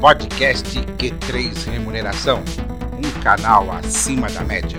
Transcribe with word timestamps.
podcast 0.00 0.78
Q3 0.98 1.70
Remuneração, 1.70 2.42
um 2.98 3.22
canal 3.22 3.72
acima 3.72 4.28
da 4.28 4.44
média. 4.44 4.78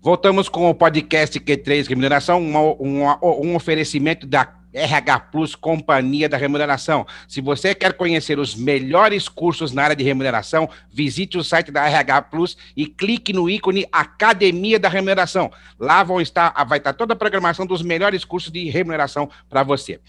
Voltamos 0.00 0.48
com 0.48 0.68
o 0.70 0.74
podcast 0.74 1.38
Q3 1.38 1.86
Remuneração, 1.86 2.40
um, 2.40 3.04
um 3.20 3.54
oferecimento 3.54 4.26
da 4.26 4.46
RH 4.74 5.20
Plus 5.20 5.54
Companhia 5.54 6.28
da 6.28 6.36
Remuneração. 6.36 7.06
Se 7.28 7.40
você 7.40 7.74
quer 7.74 7.92
conhecer 7.92 8.38
os 8.38 8.54
melhores 8.54 9.28
cursos 9.28 9.72
na 9.72 9.84
área 9.84 9.96
de 9.96 10.02
remuneração, 10.04 10.68
visite 10.90 11.38
o 11.38 11.44
site 11.44 11.70
da 11.70 11.86
RH 11.86 12.22
Plus 12.22 12.56
e 12.76 12.86
clique 12.86 13.32
no 13.32 13.48
ícone 13.48 13.86
Academia 13.92 14.78
da 14.78 14.88
Remuneração. 14.88 15.50
Lá 15.78 16.02
vão 16.02 16.20
estar, 16.20 16.52
vai 16.64 16.78
estar 16.78 16.92
toda 16.92 17.14
a 17.14 17.16
programação 17.16 17.66
dos 17.66 17.82
melhores 17.82 18.24
cursos 18.24 18.50
de 18.50 18.68
remuneração 18.68 19.30
para 19.48 19.62
você. 19.62 20.00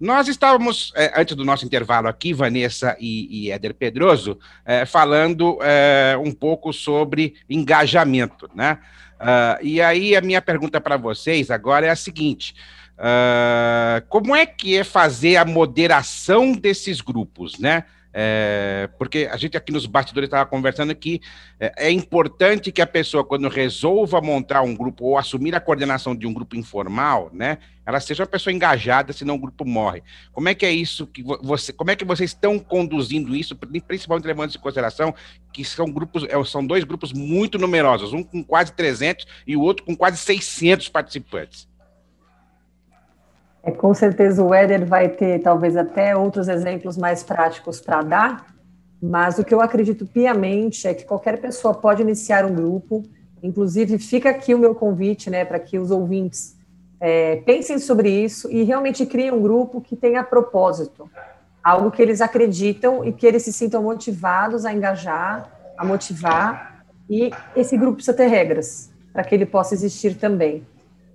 Nós 0.00 0.28
estávamos, 0.28 0.92
eh, 0.96 1.12
antes 1.16 1.34
do 1.34 1.44
nosso 1.44 1.64
intervalo 1.64 2.08
aqui, 2.08 2.32
Vanessa 2.32 2.96
e, 3.00 3.46
e 3.46 3.50
Éder 3.50 3.74
Pedroso, 3.74 4.38
eh, 4.64 4.84
falando 4.84 5.58
eh, 5.62 6.16
um 6.24 6.32
pouco 6.32 6.72
sobre 6.72 7.34
engajamento, 7.48 8.48
né? 8.54 8.78
Uh, 9.22 9.54
e 9.62 9.80
aí 9.80 10.16
a 10.16 10.20
minha 10.20 10.42
pergunta 10.42 10.80
para 10.80 10.96
vocês 10.96 11.48
agora 11.48 11.86
é 11.86 11.90
a 11.90 11.96
seguinte: 11.96 12.56
uh, 12.98 14.06
como 14.08 14.34
é 14.34 14.46
que 14.46 14.76
é 14.76 14.84
fazer 14.84 15.36
a 15.36 15.44
moderação 15.44 16.52
desses 16.52 17.00
grupos, 17.00 17.58
né? 17.58 17.84
É, 18.14 18.90
porque 18.98 19.26
a 19.30 19.36
gente 19.38 19.56
aqui 19.56 19.72
nos 19.72 19.86
bastidores 19.86 20.26
estava 20.26 20.44
conversando 20.44 20.94
que 20.94 21.22
é, 21.58 21.86
é, 21.86 21.90
importante 21.90 22.70
que 22.70 22.82
a 22.82 22.86
pessoa, 22.86 23.24
quando 23.24 23.48
resolva 23.48 24.20
montar 24.20 24.60
um 24.60 24.76
grupo 24.76 25.06
ou 25.06 25.16
assumir 25.16 25.54
a 25.54 25.60
coordenação 25.60 26.14
de 26.14 26.26
um 26.26 26.32
grupo 26.34 26.54
informal, 26.54 27.30
né, 27.32 27.56
ela 27.86 27.98
seja 28.00 28.22
uma 28.22 28.28
pessoa 28.28 28.52
engajada, 28.52 29.14
senão 29.14 29.36
o 29.36 29.38
grupo 29.38 29.64
morre. 29.64 30.02
Como 30.30 30.46
é 30.48 30.54
que 30.54 30.66
é 30.66 30.70
isso 30.70 31.06
que 31.06 31.22
você, 31.22 31.72
como 31.72 31.90
é 31.90 31.96
que 31.96 32.04
vocês 32.04 32.30
estão 32.30 32.58
conduzindo 32.58 33.34
isso, 33.34 33.56
principalmente 33.56 34.26
levando 34.26 34.54
em 34.54 34.58
consideração 34.58 35.14
que 35.50 35.64
são 35.64 35.90
grupos, 35.90 36.24
é, 36.24 36.44
são 36.44 36.66
dois 36.66 36.84
grupos 36.84 37.14
muito 37.14 37.58
numerosos, 37.58 38.12
um 38.12 38.22
com 38.22 38.44
quase 38.44 38.72
300 38.72 39.26
e 39.46 39.56
o 39.56 39.62
outro 39.62 39.86
com 39.86 39.96
quase 39.96 40.18
600 40.18 40.90
participantes. 40.90 41.66
É, 43.62 43.70
com 43.70 43.94
certeza 43.94 44.42
o 44.42 44.52
Éder 44.52 44.84
vai 44.84 45.08
ter 45.08 45.40
talvez 45.40 45.76
até 45.76 46.16
outros 46.16 46.48
exemplos 46.48 46.96
mais 46.96 47.22
práticos 47.22 47.80
para 47.80 48.02
dar, 48.02 48.54
mas 49.00 49.38
o 49.38 49.44
que 49.44 49.54
eu 49.54 49.60
acredito 49.60 50.04
piamente 50.06 50.86
é 50.86 50.94
que 50.94 51.04
qualquer 51.04 51.40
pessoa 51.40 51.74
pode 51.74 52.02
iniciar 52.02 52.44
um 52.44 52.54
grupo, 52.54 53.02
inclusive 53.42 53.98
fica 53.98 54.30
aqui 54.30 54.54
o 54.54 54.58
meu 54.58 54.74
convite, 54.74 55.30
né, 55.30 55.44
para 55.44 55.60
que 55.60 55.78
os 55.78 55.90
ouvintes 55.90 56.56
é, 57.00 57.36
pensem 57.36 57.78
sobre 57.78 58.10
isso 58.10 58.50
e 58.50 58.62
realmente 58.62 59.04
criem 59.06 59.32
um 59.32 59.42
grupo 59.42 59.80
que 59.80 59.96
tenha 59.96 60.22
propósito, 60.22 61.08
algo 61.62 61.90
que 61.90 62.02
eles 62.02 62.20
acreditam 62.20 63.04
e 63.04 63.12
que 63.12 63.26
eles 63.26 63.42
se 63.42 63.52
sintam 63.52 63.82
motivados 63.82 64.64
a 64.64 64.72
engajar, 64.72 65.50
a 65.76 65.84
motivar, 65.84 66.84
e 67.08 67.30
esse 67.54 67.76
grupo 67.76 67.96
precisa 67.96 68.16
ter 68.16 68.26
regras 68.26 68.90
para 69.12 69.22
que 69.24 69.34
ele 69.34 69.46
possa 69.46 69.74
existir 69.74 70.16
também. 70.16 70.64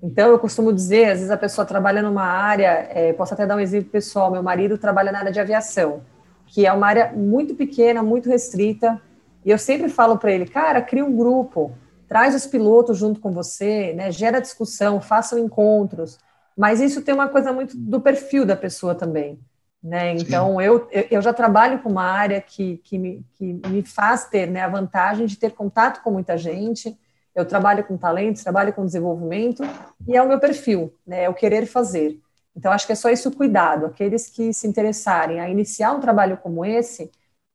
Então, 0.02 0.30
eu 0.30 0.38
costumo 0.38 0.72
dizer, 0.72 1.06
às 1.06 1.20
vezes 1.20 1.31
a 1.31 1.38
pessoa 1.38 1.66
trabalha 1.66 2.02
numa 2.02 2.23
área, 2.23 2.88
é, 2.92 3.14
posso 3.14 3.34
até 3.34 3.45
dar 3.45 3.56
um 3.56 3.59
exemplo 3.59 3.90
pessoal, 3.90 4.31
meu 4.31 4.44
marido 4.44 4.78
trabalha 4.78 5.12
na 5.12 5.20
área 5.20 5.31
de 5.31 5.39
aviação, 5.39 6.02
que 6.45 6.66
é 6.66 6.72
uma 6.72 6.88
área 6.88 7.12
muito 7.14 7.56
pequena, 7.56 8.04
muito 8.04 8.30
restrita, 8.30 9.02
e 9.44 9.50
eu 9.50 9.58
sempre 9.58 9.89
falo 9.89 10.17
para 10.17 10.31
ele, 10.31 10.45
cara, 10.45 10.81
cria 10.81 11.04
um 11.04 11.16
grupo, 11.16 11.76
traz 12.08 12.36
os 12.36 12.45
pilotos 12.45 12.98
junto 12.98 13.20
com 13.20 13.31
você, 13.31 13.94
né, 13.94 14.12
gera 14.12 14.39
discussão, 14.39 15.02
façam 15.02 15.39
encontros, 15.39 16.20
mas 16.56 16.80
isso 16.80 17.02
tem 17.02 17.14
uma 17.14 17.28
coisa 17.28 17.52
muito 17.52 17.76
do 17.76 18.00
perfil 18.00 18.45
da 18.45 18.56
pessoa 18.56 18.94
também, 18.94 19.39
né, 19.82 20.14
então 20.14 20.61
eu, 20.61 20.88
eu 21.09 21.22
já 21.23 21.33
trabalho 21.33 21.80
com 21.80 21.89
uma 21.89 22.04
área 22.04 22.39
que, 22.39 22.77
que, 22.83 22.99
me, 22.99 23.26
que 23.33 23.54
me 23.67 23.82
faz 23.82 24.26
ter 24.26 24.45
né, 24.45 24.61
a 24.61 24.70
vantagem 24.70 25.26
de 25.26 25.38
ter 25.38 25.52
contato 25.54 26.04
com 26.04 26.11
muita 26.11 26.38
gente, 26.38 26.95
eu 27.37 27.45
trabalho 27.45 27.83
com 27.83 27.95
talentos, 27.95 28.43
trabalho 28.43 28.73
com 28.73 28.83
desenvolvimento 28.83 29.61
e 30.08 30.17
é 30.17 30.23
o 30.23 30.27
meu 30.27 30.39
perfil, 30.39 30.92
né? 31.05 31.25
É 31.25 31.30
o 31.30 31.36
querer 31.36 31.67
fazer. 31.67 32.20
Então 32.55 32.71
acho 32.71 32.87
que 32.87 32.93
é 32.93 32.95
só 32.95 33.11
isso 33.11 33.30
o 33.30 33.36
cuidado, 33.36 33.86
aqueles 33.86 34.27
que 34.27 34.52
se 34.52 34.67
interessarem 34.67 35.39
a 35.39 35.48
iniciar 35.48 35.92
um 35.92 35.99
trabalho 35.99 36.37
como 36.37 36.65
esse, 36.65 37.11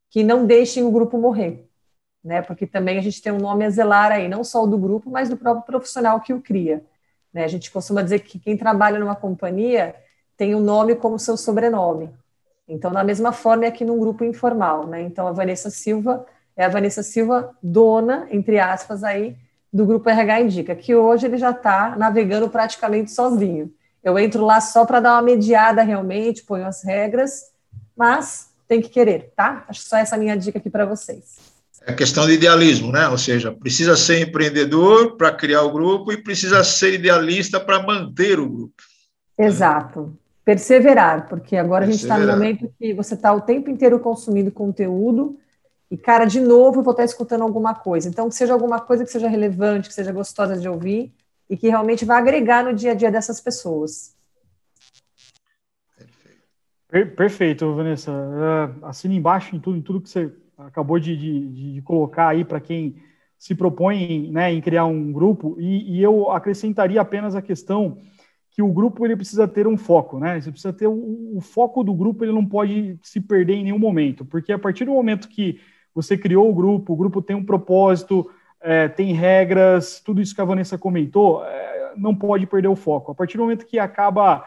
que 0.08 0.22
não 0.22 0.46
deixem 0.46 0.84
o 0.84 0.90
grupo 0.92 1.18
morrer, 1.18 1.68
né? 2.22 2.42
Porque 2.42 2.64
também 2.64 2.96
a 2.96 3.02
gente 3.02 3.20
tem 3.20 3.32
um 3.32 3.40
nome 3.40 3.64
a 3.64 3.70
zelar 3.70 4.12
aí, 4.12 4.28
não 4.28 4.44
só 4.44 4.64
do 4.66 4.78
grupo, 4.78 5.10
mas 5.10 5.28
do 5.28 5.36
próprio 5.36 5.66
profissional 5.66 6.20
que 6.20 6.32
o 6.32 6.40
cria. 6.40 6.84
Né? 7.32 7.42
A 7.42 7.48
gente 7.48 7.68
costuma 7.68 8.02
dizer 8.02 8.20
que 8.20 8.38
quem 8.38 8.56
trabalha 8.56 9.00
numa 9.00 9.16
companhia 9.16 9.96
tem 10.36 10.54
o 10.54 10.58
um 10.58 10.60
nome 10.60 10.94
como 10.94 11.18
seu 11.18 11.36
sobrenome. 11.36 12.08
Então, 12.68 12.92
da 12.92 13.02
mesma 13.02 13.32
forma, 13.32 13.64
é 13.64 13.68
aqui 13.68 13.84
num 13.84 13.98
grupo 13.98 14.22
informal, 14.22 14.86
né? 14.86 15.02
Então, 15.02 15.26
a 15.26 15.32
Vanessa 15.32 15.70
Silva 15.70 16.24
é 16.56 16.64
a 16.64 16.68
Vanessa 16.68 17.02
Silva, 17.02 17.56
dona, 17.60 18.28
entre 18.30 18.60
aspas, 18.60 19.02
aí, 19.02 19.36
do 19.72 19.86
Grupo 19.86 20.10
RH 20.10 20.40
Indica, 20.42 20.74
que 20.74 20.94
hoje 20.94 21.26
ele 21.26 21.38
já 21.38 21.50
está 21.50 21.96
navegando 21.96 22.48
praticamente 22.48 23.10
sozinho. 23.10 23.72
Eu 24.04 24.18
entro 24.18 24.44
lá 24.44 24.60
só 24.60 24.84
para 24.84 25.00
dar 25.00 25.14
uma 25.14 25.22
mediada 25.22 25.82
realmente, 25.82 26.42
ponho 26.42 26.66
as 26.66 26.84
regras, 26.84 27.52
mas 27.96 28.50
tem 28.68 28.82
que 28.82 28.88
querer, 28.88 29.32
tá? 29.34 29.64
Acho 29.68 29.82
que 29.82 29.88
só 29.88 29.96
essa 29.96 30.16
minha 30.16 30.36
dica 30.36 30.58
aqui 30.58 30.68
para 30.68 30.84
vocês. 30.84 31.52
É 31.86 31.92
questão 31.92 32.26
de 32.26 32.32
idealismo, 32.32 32.92
né? 32.92 33.08
Ou 33.08 33.18
seja, 33.18 33.50
precisa 33.52 33.96
ser 33.96 34.20
empreendedor 34.20 35.16
para 35.16 35.32
criar 35.32 35.62
o 35.62 35.72
grupo 35.72 36.12
e 36.12 36.22
precisa 36.22 36.62
ser 36.62 36.94
idealista 36.94 37.58
para 37.58 37.82
manter 37.82 38.38
o 38.38 38.48
grupo. 38.48 38.82
Exato. 39.38 40.16
Perseverar, 40.44 41.28
porque 41.28 41.56
agora 41.56 41.86
Perseverar. 41.86 42.16
a 42.16 42.20
gente 42.20 42.26
está 42.26 42.36
no 42.36 42.38
momento 42.38 42.74
que 42.78 42.92
você 42.92 43.14
está 43.14 43.32
o 43.32 43.40
tempo 43.40 43.70
inteiro 43.70 43.98
consumindo 43.98 44.50
conteúdo 44.50 45.38
e, 45.92 45.96
cara, 45.98 46.24
de 46.24 46.40
novo 46.40 46.80
eu 46.80 46.82
vou 46.82 46.92
estar 46.92 47.04
escutando 47.04 47.42
alguma 47.42 47.74
coisa. 47.74 48.08
Então, 48.08 48.26
que 48.26 48.34
seja 48.34 48.54
alguma 48.54 48.80
coisa 48.80 49.04
que 49.04 49.10
seja 49.10 49.28
relevante, 49.28 49.90
que 49.90 49.94
seja 49.94 50.10
gostosa 50.10 50.56
de 50.56 50.66
ouvir 50.66 51.12
e 51.50 51.54
que 51.54 51.68
realmente 51.68 52.02
vá 52.06 52.16
agregar 52.16 52.64
no 52.64 52.72
dia 52.72 52.92
a 52.92 52.94
dia 52.94 53.10
dessas 53.10 53.42
pessoas. 53.42 54.16
Per 56.88 57.14
perfeito, 57.14 57.74
Vanessa. 57.74 58.10
Uh, 58.10 58.86
assina 58.86 59.12
embaixo 59.12 59.54
em 59.54 59.60
tudo, 59.60 59.76
em 59.76 59.82
tudo 59.82 60.00
que 60.00 60.08
você 60.08 60.32
acabou 60.56 60.98
de, 60.98 61.14
de, 61.14 61.74
de 61.74 61.82
colocar 61.82 62.28
aí 62.28 62.42
para 62.42 62.58
quem 62.58 62.96
se 63.36 63.54
propõe 63.54 64.30
né, 64.32 64.50
em 64.50 64.62
criar 64.62 64.86
um 64.86 65.12
grupo. 65.12 65.56
E, 65.60 65.98
e, 65.98 66.02
eu 66.02 66.30
acrescentaria 66.30 67.02
apenas 67.02 67.34
a 67.34 67.42
questão 67.42 67.98
que 68.50 68.62
o 68.62 68.72
grupo 68.72 69.04
ele 69.04 69.16
precisa 69.16 69.46
ter 69.46 69.66
um 69.66 69.76
foco, 69.76 70.18
né? 70.18 70.40
Você 70.40 70.50
precisa 70.50 70.72
ter 70.72 70.86
o, 70.86 71.36
o 71.36 71.40
foco 71.42 71.84
do 71.84 71.92
grupo, 71.92 72.24
ele 72.24 72.32
não 72.32 72.46
pode 72.46 72.98
se 73.02 73.20
perder 73.20 73.56
em 73.56 73.64
nenhum 73.64 73.78
momento, 73.78 74.24
porque 74.24 74.52
a 74.52 74.58
partir 74.58 74.86
do 74.86 74.92
momento 74.92 75.28
que 75.28 75.60
você 75.94 76.16
criou 76.16 76.50
o 76.50 76.54
grupo, 76.54 76.92
o 76.92 76.96
grupo 76.96 77.20
tem 77.20 77.36
um 77.36 77.44
propósito, 77.44 78.30
é, 78.60 78.88
tem 78.88 79.12
regras, 79.12 80.00
tudo 80.00 80.20
isso 80.22 80.34
que 80.34 80.40
a 80.40 80.44
Vanessa 80.44 80.78
comentou, 80.78 81.44
é, 81.44 81.92
não 81.96 82.14
pode 82.14 82.46
perder 82.46 82.68
o 82.68 82.76
foco. 82.76 83.12
A 83.12 83.14
partir 83.14 83.36
do 83.36 83.42
momento 83.42 83.66
que 83.66 83.78
acaba 83.78 84.46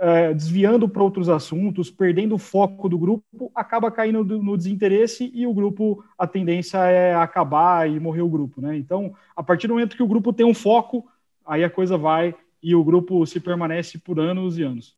é, 0.00 0.32
desviando 0.32 0.88
para 0.88 1.02
outros 1.02 1.28
assuntos, 1.28 1.90
perdendo 1.90 2.34
o 2.34 2.38
foco 2.38 2.88
do 2.88 2.98
grupo, 2.98 3.52
acaba 3.54 3.90
caindo 3.90 4.24
no 4.24 4.56
desinteresse 4.56 5.30
e 5.34 5.46
o 5.46 5.52
grupo, 5.52 6.02
a 6.18 6.26
tendência 6.26 6.78
é 6.78 7.14
acabar 7.14 7.88
e 7.88 8.00
morrer 8.00 8.22
o 8.22 8.28
grupo, 8.28 8.62
né? 8.62 8.76
Então, 8.76 9.14
a 9.36 9.42
partir 9.42 9.68
do 9.68 9.74
momento 9.74 9.96
que 9.96 10.02
o 10.02 10.08
grupo 10.08 10.32
tem 10.32 10.46
um 10.46 10.54
foco, 10.54 11.06
aí 11.46 11.62
a 11.62 11.70
coisa 11.70 11.98
vai 11.98 12.34
e 12.62 12.74
o 12.74 12.82
grupo 12.82 13.26
se 13.26 13.40
permanece 13.40 13.98
por 13.98 14.18
anos 14.18 14.58
e 14.58 14.62
anos. 14.62 14.96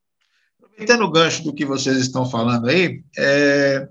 Aproveitando 0.62 1.02
o 1.02 1.10
gancho 1.10 1.42
do 1.44 1.52
que 1.52 1.64
vocês 1.64 1.96
estão 1.96 2.24
falando 2.24 2.68
aí, 2.68 3.02
é, 3.18 3.88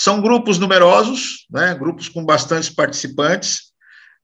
são 0.00 0.22
grupos 0.22 0.58
numerosos, 0.58 1.46
né, 1.50 1.74
grupos 1.74 2.08
com 2.08 2.24
bastantes 2.24 2.70
participantes, 2.70 3.64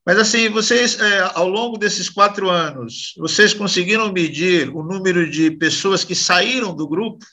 mas 0.03 0.17
assim, 0.17 0.49
vocês, 0.49 0.99
é, 0.99 1.19
ao 1.35 1.47
longo 1.47 1.77
desses 1.77 2.09
quatro 2.09 2.49
anos, 2.49 3.13
vocês 3.15 3.53
conseguiram 3.53 4.11
medir 4.11 4.75
o 4.75 4.81
número 4.81 5.29
de 5.29 5.51
pessoas 5.51 6.03
que 6.03 6.15
saíram 6.15 6.75
do 6.75 6.87
grupo? 6.87 7.23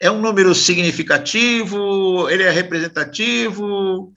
É 0.00 0.10
um 0.10 0.22
número 0.22 0.54
significativo? 0.54 2.30
Ele 2.30 2.44
é 2.44 2.50
representativo? 2.50 4.14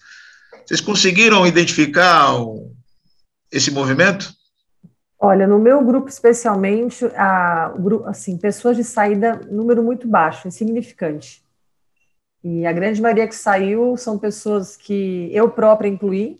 Vocês 0.65 0.79
conseguiram 0.79 1.45
identificar 1.45 2.33
o, 2.39 2.73
esse 3.51 3.71
movimento? 3.71 4.31
Olha, 5.19 5.45
no 5.45 5.59
meu 5.59 5.83
grupo 5.83 6.07
especialmente, 6.07 7.03
a, 7.07 7.73
assim, 8.05 8.37
pessoas 8.37 8.77
de 8.77 8.85
saída, 8.85 9.41
número 9.51 9.83
muito 9.83 10.07
baixo, 10.07 10.47
insignificante. 10.47 11.45
E 12.43 12.65
a 12.65 12.71
grande 12.71 13.01
maioria 13.01 13.27
que 13.27 13.35
saiu 13.35 13.97
são 13.97 14.17
pessoas 14.17 14.77
que 14.77 15.29
eu 15.33 15.49
própria 15.49 15.87
incluí, 15.87 16.39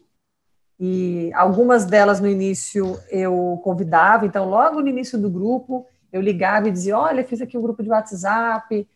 e 0.79 1.31
algumas 1.33 1.85
delas 1.85 2.19
no 2.19 2.27
início 2.27 2.99
eu 3.09 3.59
convidava, 3.63 4.25
então 4.25 4.47
logo 4.47 4.79
no 4.79 4.87
início 4.87 5.17
do 5.17 5.29
grupo 5.29 5.87
eu 6.13 6.21
ligava 6.21 6.67
e 6.67 6.71
dizia: 6.71 6.97
Olha, 6.97 7.23
fiz 7.23 7.41
aqui 7.41 7.57
um 7.57 7.61
grupo 7.61 7.81
de 7.81 7.89
WhatsApp, 7.89 8.87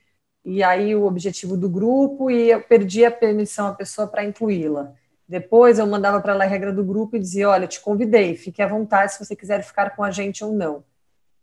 e 0.45 0.63
aí 0.63 0.95
o 0.95 1.06
objetivo 1.06 1.57
do 1.57 1.69
grupo, 1.69 2.30
e 2.30 2.51
eu 2.51 2.62
perdi 2.62 3.03
a 3.03 3.12
permissão 3.12 3.68
à 3.68 3.74
pessoa 3.74 4.07
para 4.07 4.24
incluí-la. 4.24 4.94
Depois 5.27 5.80
eu 5.80 5.88
mandava 5.88 6.19
para 6.19 6.33
ela 6.33 6.44
a 6.44 6.48
regra 6.48 6.74
do 6.74 6.83
grupo 6.83 7.15
e 7.15 7.19
dizia: 7.19 7.50
olha, 7.50 7.68
te 7.68 7.80
convidei, 7.80 8.36
fique 8.36 8.62
à 8.62 8.68
vontade 8.68 9.13
se 9.13 9.25
você 9.25 9.36
quiser 9.36 9.63
ficar 9.63 9.95
com 9.95 10.03
a 10.03 10.12
gente 10.12 10.44
ou 10.44 10.53
não. 10.53 10.83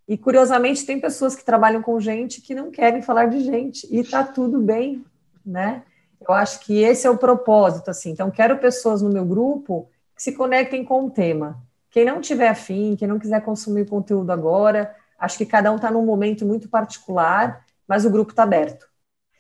E 0.06 0.16
curiosamente 0.16 0.86
tem 0.86 1.00
pessoas 1.00 1.34
que 1.34 1.44
trabalham 1.44 1.82
com 1.82 2.00
gente 2.00 2.40
que 2.40 2.54
não 2.54 2.70
querem 2.70 3.02
falar 3.02 3.26
de 3.26 3.40
gente. 3.40 3.86
E 3.90 4.04
tá 4.04 4.24
tudo 4.24 4.60
bem, 4.60 5.04
né? 5.48 5.82
Eu 6.20 6.34
acho 6.34 6.60
que 6.60 6.82
esse 6.82 7.06
é 7.06 7.10
o 7.10 7.18
propósito, 7.18 7.90
assim. 7.90 8.10
Então 8.10 8.30
quero 8.30 8.58
pessoas 8.58 9.02
no 9.02 9.10
meu 9.10 9.24
grupo 9.24 9.88
que 10.14 10.22
se 10.22 10.32
conectem 10.32 10.84
com 10.84 11.06
o 11.06 11.10
tema. 11.10 11.62
Quem 11.90 12.04
não 12.04 12.20
tiver 12.20 12.48
afim, 12.48 12.96
quem 12.96 13.08
não 13.08 13.18
quiser 13.18 13.40
consumir 13.42 13.88
conteúdo 13.88 14.30
agora, 14.30 14.94
acho 15.18 15.38
que 15.38 15.46
cada 15.46 15.72
um 15.72 15.76
está 15.76 15.90
num 15.90 16.04
momento 16.04 16.44
muito 16.44 16.68
particular, 16.68 17.64
mas 17.86 18.04
o 18.04 18.10
grupo 18.10 18.32
está 18.32 18.42
aberto. 18.42 18.86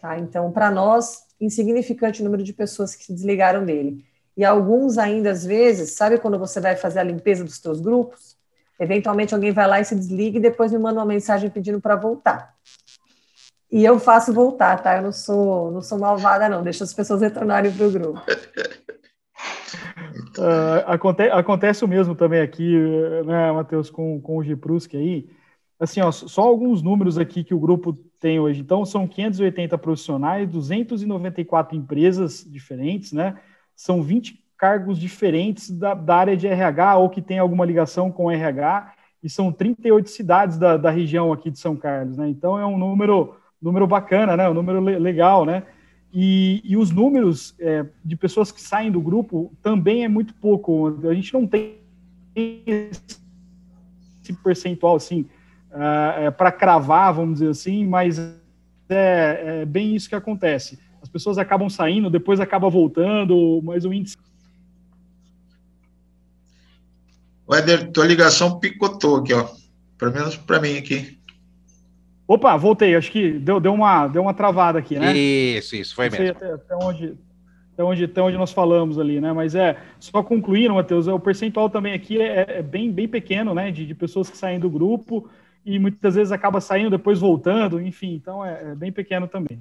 Tá? 0.00 0.18
Então, 0.18 0.50
para 0.50 0.70
nós, 0.70 1.24
insignificante 1.40 2.20
o 2.22 2.24
número 2.24 2.42
de 2.42 2.52
pessoas 2.52 2.94
que 2.94 3.04
se 3.04 3.12
desligaram 3.12 3.64
dele. 3.64 4.04
E 4.36 4.44
alguns 4.44 4.98
ainda, 4.98 5.30
às 5.30 5.44
vezes, 5.44 5.96
sabe 5.96 6.18
quando 6.18 6.38
você 6.38 6.60
vai 6.60 6.76
fazer 6.76 7.00
a 7.00 7.04
limpeza 7.04 7.44
dos 7.44 7.56
seus 7.56 7.80
grupos? 7.80 8.36
Eventualmente 8.78 9.34
alguém 9.34 9.50
vai 9.50 9.66
lá 9.66 9.80
e 9.80 9.84
se 9.84 9.96
desliga 9.96 10.38
e 10.38 10.40
depois 10.40 10.70
me 10.70 10.78
manda 10.78 11.00
uma 11.00 11.06
mensagem 11.06 11.50
pedindo 11.50 11.80
para 11.80 11.96
voltar. 11.96 12.54
E 13.70 13.84
eu 13.84 13.98
faço 13.98 14.32
voltar, 14.32 14.82
tá? 14.82 14.96
Eu 14.96 15.02
não 15.02 15.12
sou, 15.12 15.70
não 15.70 15.82
sou 15.82 15.98
malvada, 15.98 16.48
não. 16.48 16.62
Deixa 16.62 16.84
as 16.84 16.94
pessoas 16.94 17.20
retornarem 17.20 17.72
para 17.72 17.86
o 17.86 17.90
grupo. 17.90 18.22
Uh, 20.36 20.82
acontece, 20.86 21.30
acontece 21.30 21.84
o 21.84 21.88
mesmo 21.88 22.14
também 22.14 22.40
aqui, 22.40 22.76
né, 23.24 23.50
Matheus, 23.52 23.90
com, 23.90 24.20
com 24.20 24.36
o 24.36 24.42
Giprusk 24.42 24.94
aí. 24.94 25.28
Assim, 25.78 26.00
ó, 26.00 26.10
só 26.10 26.42
alguns 26.42 26.82
números 26.82 27.18
aqui 27.18 27.44
que 27.44 27.54
o 27.54 27.58
grupo 27.58 27.92
tem 28.18 28.40
hoje. 28.40 28.60
Então, 28.60 28.84
são 28.84 29.06
580 29.06 29.78
profissionais, 29.78 30.48
294 30.48 31.76
empresas 31.76 32.44
diferentes, 32.44 33.12
né? 33.12 33.38
São 33.76 34.02
20 34.02 34.44
cargos 34.56 34.98
diferentes 34.98 35.70
da, 35.70 35.94
da 35.94 36.16
área 36.16 36.36
de 36.36 36.48
RH 36.48 36.96
ou 36.96 37.08
que 37.08 37.22
tem 37.22 37.38
alguma 37.38 37.64
ligação 37.64 38.10
com 38.10 38.30
RH, 38.30 38.92
e 39.22 39.30
são 39.30 39.52
38 39.52 40.10
cidades 40.10 40.58
da, 40.58 40.76
da 40.76 40.90
região 40.90 41.32
aqui 41.32 41.50
de 41.50 41.58
São 41.58 41.76
Carlos, 41.76 42.16
né? 42.16 42.28
Então, 42.28 42.58
é 42.58 42.66
um 42.66 42.76
número, 42.76 43.36
número 43.60 43.86
bacana, 43.86 44.36
né? 44.36 44.48
Um 44.48 44.54
número 44.54 44.80
legal, 44.80 45.44
né? 45.44 45.64
E, 46.12 46.62
e 46.64 46.76
os 46.76 46.90
números 46.90 47.54
é, 47.58 47.84
de 48.04 48.16
pessoas 48.16 48.50
que 48.50 48.60
saem 48.60 48.90
do 48.90 49.00
grupo 49.00 49.52
também 49.62 50.04
é 50.04 50.08
muito 50.08 50.34
pouco. 50.34 50.98
A 51.06 51.14
gente 51.14 51.34
não 51.34 51.46
tem 51.46 51.78
esse 52.34 53.18
percentual 54.42 54.96
assim 54.96 55.22
uh, 55.70 56.20
é, 56.20 56.30
para 56.30 56.52
cravar, 56.52 57.12
vamos 57.12 57.40
dizer 57.40 57.50
assim, 57.50 57.86
mas 57.86 58.18
é, 58.18 58.32
é, 58.88 59.64
bem 59.66 59.94
isso 59.94 60.08
que 60.08 60.14
acontece. 60.14 60.78
As 61.02 61.08
pessoas 61.08 61.38
acabam 61.38 61.68
saindo, 61.68 62.10
depois 62.10 62.40
acaba 62.40 62.68
voltando, 62.68 63.60
mas 63.62 63.84
o 63.84 63.92
índice. 63.92 64.16
Éder, 67.50 67.90
tua 67.92 68.06
ligação 68.06 68.58
picotou 68.58 69.16
aqui, 69.16 69.32
ó. 69.32 69.48
Pelo 69.96 70.12
menos 70.12 70.36
para 70.36 70.60
mim 70.60 70.76
aqui. 70.76 71.17
Opa, 72.28 72.54
voltei. 72.58 72.94
Acho 72.94 73.10
que 73.10 73.32
deu, 73.32 73.58
deu, 73.58 73.72
uma, 73.72 74.06
deu 74.06 74.20
uma 74.20 74.34
travada 74.34 74.78
aqui, 74.78 74.98
né? 74.98 75.16
Isso, 75.16 75.74
isso, 75.74 75.94
foi 75.94 76.10
mesmo. 76.10 76.30
Até, 76.30 76.52
até, 76.52 76.76
onde, 76.76 77.18
até, 77.72 77.82
onde, 77.82 78.04
até 78.04 78.22
onde 78.22 78.36
nós 78.36 78.52
falamos 78.52 78.98
ali, 78.98 79.18
né? 79.18 79.32
Mas 79.32 79.54
é, 79.54 79.78
só 79.98 80.22
concluindo, 80.22 80.74
Matheus, 80.74 81.08
o 81.08 81.18
percentual 81.18 81.70
também 81.70 81.94
aqui 81.94 82.20
é, 82.20 82.58
é 82.58 82.62
bem, 82.62 82.92
bem 82.92 83.08
pequeno, 83.08 83.54
né? 83.54 83.70
De, 83.70 83.86
de, 83.86 83.94
pessoas 83.94 84.28
que 84.28 84.36
saem 84.36 84.60
do 84.60 84.68
grupo 84.68 85.26
e 85.64 85.78
muitas 85.78 86.16
vezes 86.16 86.30
acaba 86.30 86.60
saindo, 86.60 86.90
depois 86.90 87.18
voltando, 87.18 87.80
enfim, 87.80 88.14
então 88.14 88.44
é, 88.44 88.72
é 88.72 88.74
bem 88.74 88.92
pequeno 88.92 89.26
também. 89.26 89.58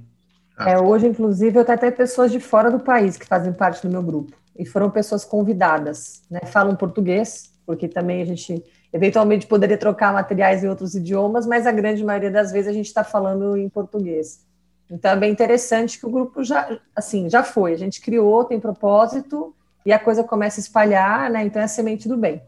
É, 0.59 0.77
hoje, 0.77 1.07
inclusive, 1.07 1.57
eu 1.57 1.63
tenho 1.63 1.77
até 1.77 1.89
pessoas 1.89 2.31
de 2.31 2.39
fora 2.39 2.69
do 2.69 2.79
país 2.79 3.15
que 3.15 3.25
fazem 3.25 3.53
parte 3.53 3.85
do 3.85 3.91
meu 3.91 4.03
grupo. 4.03 4.35
E 4.57 4.65
foram 4.65 4.89
pessoas 4.89 5.23
convidadas, 5.23 6.23
né? 6.29 6.41
Falam 6.47 6.75
português, 6.75 7.53
porque 7.65 7.87
também 7.87 8.21
a 8.21 8.25
gente 8.25 8.61
Eventualmente 8.91 9.45
poderia 9.45 9.77
trocar 9.77 10.13
materiais 10.13 10.63
em 10.63 10.67
outros 10.67 10.95
idiomas, 10.95 11.45
mas 11.45 11.67
a 11.67 11.71
grande 11.71 12.03
maioria 12.03 12.31
das 12.31 12.51
vezes 12.51 12.69
a 12.69 12.73
gente 12.73 12.85
está 12.85 13.03
falando 13.03 13.57
em 13.57 13.67
português. 13.67 14.45
Então 14.89 15.11
é 15.11 15.15
bem 15.15 15.31
interessante 15.31 15.99
que 15.99 16.05
o 16.05 16.09
grupo 16.09 16.43
já, 16.43 16.79
assim, 16.95 17.29
já 17.29 17.43
foi. 17.43 17.73
A 17.73 17.77
gente 17.77 17.99
criou, 17.99 18.45
tem 18.45 18.59
propósito 18.59 19.53
e 19.85 19.91
a 19.91 19.99
coisa 19.99 20.23
começa 20.23 20.59
a 20.59 20.63
espalhar, 20.63 21.29
né? 21.29 21.43
Então 21.45 21.61
é 21.61 21.65
a 21.65 21.67
semente 21.67 22.07
do 22.07 22.17
bem. 22.17 22.41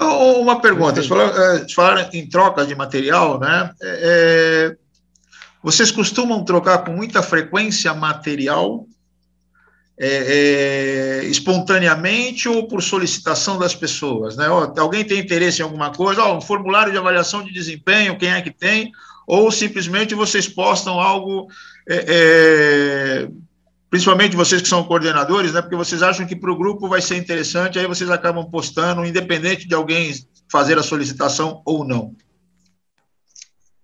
Uma 0.00 0.60
pergunta, 0.60 0.94
vocês 0.94 1.08
falaram, 1.08 1.42
é, 1.42 1.68
falaram 1.68 2.10
em 2.12 2.28
troca 2.28 2.64
de 2.64 2.74
material, 2.76 3.40
né? 3.40 3.72
É, 3.82 4.76
vocês 5.60 5.90
costumam 5.90 6.44
trocar 6.44 6.84
com 6.84 6.92
muita 6.92 7.20
frequência 7.20 7.92
material 7.92 8.86
é, 10.00 11.22
é, 11.22 11.24
espontaneamente 11.24 12.48
ou 12.48 12.68
por 12.68 12.80
solicitação 12.80 13.58
das 13.58 13.74
pessoas, 13.74 14.36
né? 14.36 14.48
Ó, 14.48 14.72
alguém 14.78 15.04
tem 15.04 15.18
interesse 15.18 15.60
em 15.60 15.64
alguma 15.64 15.92
coisa, 15.92 16.22
ó, 16.22 16.36
um 16.36 16.40
formulário 16.40 16.92
de 16.92 16.98
avaliação 16.98 17.42
de 17.42 17.52
desempenho, 17.52 18.16
quem 18.16 18.30
é 18.30 18.40
que 18.40 18.52
tem, 18.52 18.92
ou 19.26 19.50
simplesmente 19.50 20.14
vocês 20.14 20.46
postam 20.46 21.00
algo, 21.00 21.48
é, 21.88 22.04
é 22.06 23.28
principalmente 23.90 24.36
vocês 24.36 24.62
que 24.62 24.68
são 24.68 24.84
coordenadores, 24.84 25.52
né? 25.52 25.60
Porque 25.60 25.74
vocês 25.74 26.00
acham 26.00 26.26
que 26.26 26.36
para 26.36 26.52
o 26.52 26.56
grupo 26.56 26.88
vai 26.88 27.02
ser 27.02 27.16
interessante, 27.16 27.78
aí 27.78 27.86
vocês 27.86 28.08
acabam 28.08 28.48
postando, 28.48 29.04
independente 29.04 29.66
de 29.66 29.74
alguém 29.74 30.14
fazer 30.48 30.78
a 30.78 30.82
solicitação 30.82 31.60
ou 31.64 31.84
não. 31.84 32.14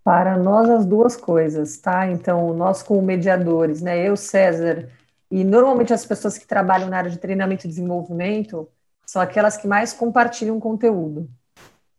Para 0.04 0.36
nós 0.36 0.68
as 0.68 0.86
duas 0.86 1.16
coisas, 1.16 1.78
tá? 1.78 2.08
Então 2.08 2.54
nós 2.54 2.84
como 2.84 3.02
mediadores, 3.02 3.80
né? 3.80 4.06
Eu, 4.06 4.16
César 4.16 4.88
e 5.30 5.42
normalmente 5.42 5.92
as 5.92 6.04
pessoas 6.04 6.38
que 6.38 6.46
trabalham 6.46 6.88
na 6.88 6.98
área 6.98 7.10
de 7.10 7.18
treinamento 7.18 7.66
e 7.66 7.68
desenvolvimento 7.68 8.68
são 9.06 9.20
aquelas 9.20 9.56
que 9.56 9.66
mais 9.66 9.92
compartilham 9.92 10.58
conteúdo, 10.60 11.28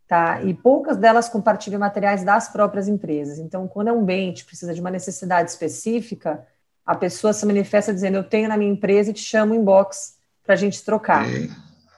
tá? 0.07 0.41
E 0.43 0.53
poucas 0.53 0.97
delas 0.97 1.29
compartilham 1.29 1.79
materiais 1.79 2.23
das 2.23 2.49
próprias 2.49 2.87
empresas. 2.87 3.37
Então, 3.39 3.67
quando 3.67 3.89
é 3.89 3.93
um 3.93 4.03
bench 4.03 4.45
precisa 4.45 4.73
de 4.73 4.81
uma 4.81 4.89
necessidade 4.89 5.49
específica, 5.49 6.45
a 6.85 6.95
pessoa 6.95 7.33
se 7.33 7.45
manifesta 7.45 7.93
dizendo: 7.93 8.17
"Eu 8.17 8.23
tenho 8.23 8.49
na 8.49 8.57
minha 8.57 8.71
empresa 8.71 9.09
e 9.09 9.13
te 9.13 9.21
chamo 9.21 9.53
inbox 9.53 10.17
para 10.43 10.53
a 10.53 10.57
gente 10.57 10.83
trocar". 10.83 11.25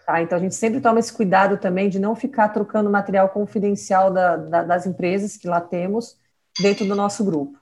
Tá? 0.06 0.22
Então, 0.22 0.38
a 0.38 0.42
gente 0.42 0.56
sempre 0.56 0.80
toma 0.80 1.00
esse 1.00 1.12
cuidado 1.12 1.58
também 1.58 1.90
de 1.90 2.00
não 2.00 2.16
ficar 2.16 2.48
trocando 2.50 2.90
material 2.90 3.28
confidencial 3.28 4.10
da, 4.10 4.38
da, 4.38 4.64
das 4.64 4.86
empresas 4.86 5.36
que 5.36 5.50
lá 5.50 5.60
temos 5.60 6.18
dentro 6.58 6.86
do 6.86 6.96
nosso 6.96 7.26
grupo. 7.26 7.60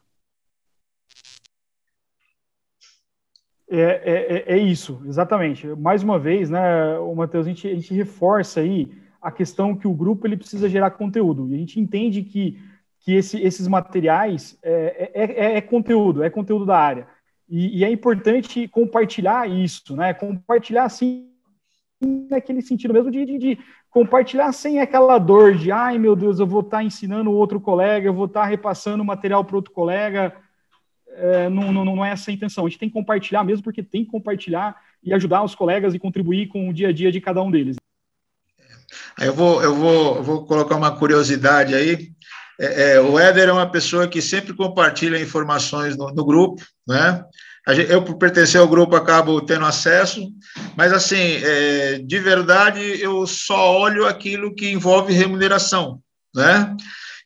É, 3.75 4.01
é, 4.05 4.53
é, 4.53 4.55
é, 4.55 4.57
isso, 4.57 5.01
exatamente. 5.05 5.67
Mais 5.67 6.01
uma 6.01 6.17
vez, 6.17 6.49
né, 6.49 6.97
o 6.99 7.13
Matheus, 7.13 7.45
a 7.45 7.49
gente, 7.49 7.67
a 7.67 7.75
gente 7.75 7.93
reforça 7.93 8.61
aí 8.61 8.89
a 9.21 9.29
questão 9.29 9.75
que 9.75 9.87
o 9.87 9.93
grupo 9.93 10.25
ele 10.25 10.37
precisa 10.37 10.69
gerar 10.69 10.91
conteúdo. 10.91 11.49
E 11.49 11.55
a 11.55 11.57
gente 11.57 11.79
entende 11.79 12.23
que, 12.23 12.57
que 13.01 13.13
esse, 13.13 13.41
esses 13.41 13.67
materiais 13.67 14.57
é, 14.63 15.11
é, 15.13 15.23
é, 15.23 15.57
é 15.57 15.61
conteúdo, 15.61 16.23
é 16.23 16.29
conteúdo 16.29 16.65
da 16.65 16.77
área. 16.77 17.07
E, 17.49 17.79
e, 17.79 17.83
é 17.83 17.91
importante 17.91 18.65
compartilhar 18.69 19.49
isso, 19.49 19.95
né? 19.95 20.13
Compartilhar 20.13 20.85
assim 20.85 21.29
naquele 22.29 22.61
sentido 22.61 22.93
mesmo 22.93 23.11
de, 23.11 23.25
de, 23.25 23.37
de, 23.37 23.59
compartilhar 23.89 24.51
sem 24.51 24.79
aquela 24.79 25.17
dor 25.17 25.55
de 25.55 25.71
ai 25.71 25.97
meu 25.97 26.15
Deus, 26.15 26.39
eu 26.39 26.45
vou 26.45 26.61
estar 26.61 26.83
ensinando 26.83 27.31
outro 27.31 27.59
colega, 27.59 28.07
eu 28.07 28.13
vou 28.13 28.25
estar 28.25 28.45
repassando 28.45 29.03
material 29.03 29.43
para 29.45 29.55
outro 29.55 29.71
colega 29.71 30.33
é, 31.17 31.49
não, 31.49 31.71
não, 31.71 31.85
não 31.85 32.05
é 32.05 32.11
essa 32.11 32.31
a 32.31 32.33
intenção. 32.33 32.65
A 32.65 32.69
gente 32.69 32.79
tem 32.79 32.89
que 32.89 32.93
compartilhar 32.93 33.43
mesmo 33.43 33.63
porque 33.63 33.83
tem 33.83 34.03
que 34.03 34.11
compartilhar 34.11 34.75
e 35.03 35.13
ajudar 35.13 35.43
os 35.43 35.55
colegas 35.55 35.93
e 35.93 35.99
contribuir 35.99 36.47
com 36.47 36.69
o 36.69 36.73
dia 36.73 36.89
a 36.89 36.91
dia 36.91 37.11
de 37.11 37.21
cada 37.21 37.41
um 37.41 37.51
deles. 37.51 37.75
Eu 39.19 39.33
vou, 39.33 39.61
eu 39.61 39.73
vou, 39.75 40.23
vou 40.23 40.45
colocar 40.45 40.75
uma 40.75 40.95
curiosidade 40.95 41.73
aí. 41.73 42.09
É, 42.59 42.93
é, 42.93 43.01
o 43.01 43.19
Éder 43.19 43.49
é 43.49 43.53
uma 43.53 43.69
pessoa 43.69 44.07
que 44.07 44.21
sempre 44.21 44.53
compartilha 44.53 45.19
informações 45.19 45.97
no, 45.97 46.13
no 46.13 46.25
grupo, 46.25 46.63
né? 46.87 47.23
Eu, 47.89 48.03
por 48.03 48.17
pertencer 48.17 48.61
ao 48.61 48.67
grupo, 48.67 48.95
acabo 48.95 49.41
tendo 49.41 49.65
acesso, 49.65 50.31
mas, 50.77 50.93
assim, 50.93 51.39
é, 51.43 51.97
de 51.97 52.19
verdade, 52.19 52.79
eu 53.01 53.25
só 53.25 53.79
olho 53.79 54.05
aquilo 54.05 54.53
que 54.53 54.69
envolve 54.69 55.11
remuneração, 55.11 55.99
né? 56.33 56.75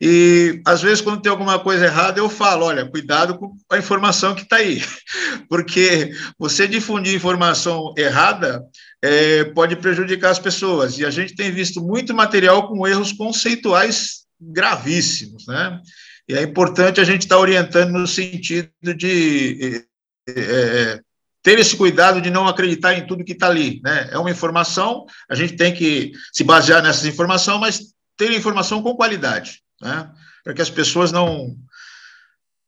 E 0.02 0.62
às 0.66 0.82
vezes, 0.82 1.02
quando 1.02 1.22
tem 1.22 1.30
alguma 1.30 1.60
coisa 1.60 1.86
errada, 1.86 2.20
eu 2.20 2.30
falo: 2.30 2.66
olha, 2.66 2.90
cuidado 2.90 3.38
com 3.38 3.54
a 3.70 3.78
informação 3.78 4.34
que 4.34 4.44
está 4.44 4.58
aí, 4.58 4.82
porque 5.50 6.12
você 6.38 6.68
difundir 6.68 7.14
informação 7.14 7.94
errada 7.98 8.64
é, 9.02 9.44
pode 9.46 9.76
prejudicar 9.76 10.32
as 10.32 10.40
pessoas. 10.40 10.98
E 10.98 11.06
a 11.06 11.10
gente 11.10 11.36
tem 11.36 11.52
visto 11.52 11.82
muito 11.82 12.14
material 12.14 12.68
com 12.68 12.88
erros 12.88 13.12
conceituais 13.12 14.26
gravíssimos, 14.40 15.46
né? 15.48 15.82
E 16.30 16.34
é 16.34 16.44
importante 16.44 17.02
a 17.02 17.04
gente 17.04 17.24
estar 17.24 17.36
tá 17.36 17.42
orientando 17.42 17.92
no 17.92 18.08
sentido 18.08 18.94
de 18.96 19.84
é, 20.30 20.40
é, 20.40 21.00
ter 21.44 21.60
esse 21.60 21.76
cuidado 21.76 22.22
de 22.22 22.30
não 22.30 22.48
acreditar 22.48 22.94
em 22.94 23.06
tudo 23.06 23.26
que 23.26 23.34
está 23.34 23.48
ali, 23.48 23.82
né? 23.84 24.08
É 24.14 24.18
uma 24.18 24.32
informação, 24.32 25.06
a 25.30 25.36
gente 25.36 25.58
tem 25.58 25.74
que 25.74 26.14
se 26.32 26.46
basear 26.46 26.82
nessas 26.82 27.06
informações, 27.06 27.60
mas 27.60 27.82
ter 28.16 28.32
informação 28.32 28.82
com 28.82 28.96
qualidade 28.96 29.62
né? 29.82 30.12
para 30.44 30.54
que 30.54 30.62
as 30.62 30.70
pessoas 30.70 31.12
não, 31.12 31.56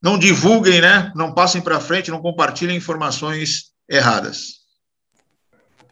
não 0.02 0.18
divulguem, 0.18 0.82
né? 0.82 1.12
não 1.16 1.34
passem 1.34 1.62
para 1.62 1.80
frente, 1.80 2.12
não 2.12 2.22
compartilhem 2.22 2.78
informações 2.78 3.72
erradas. 3.90 4.62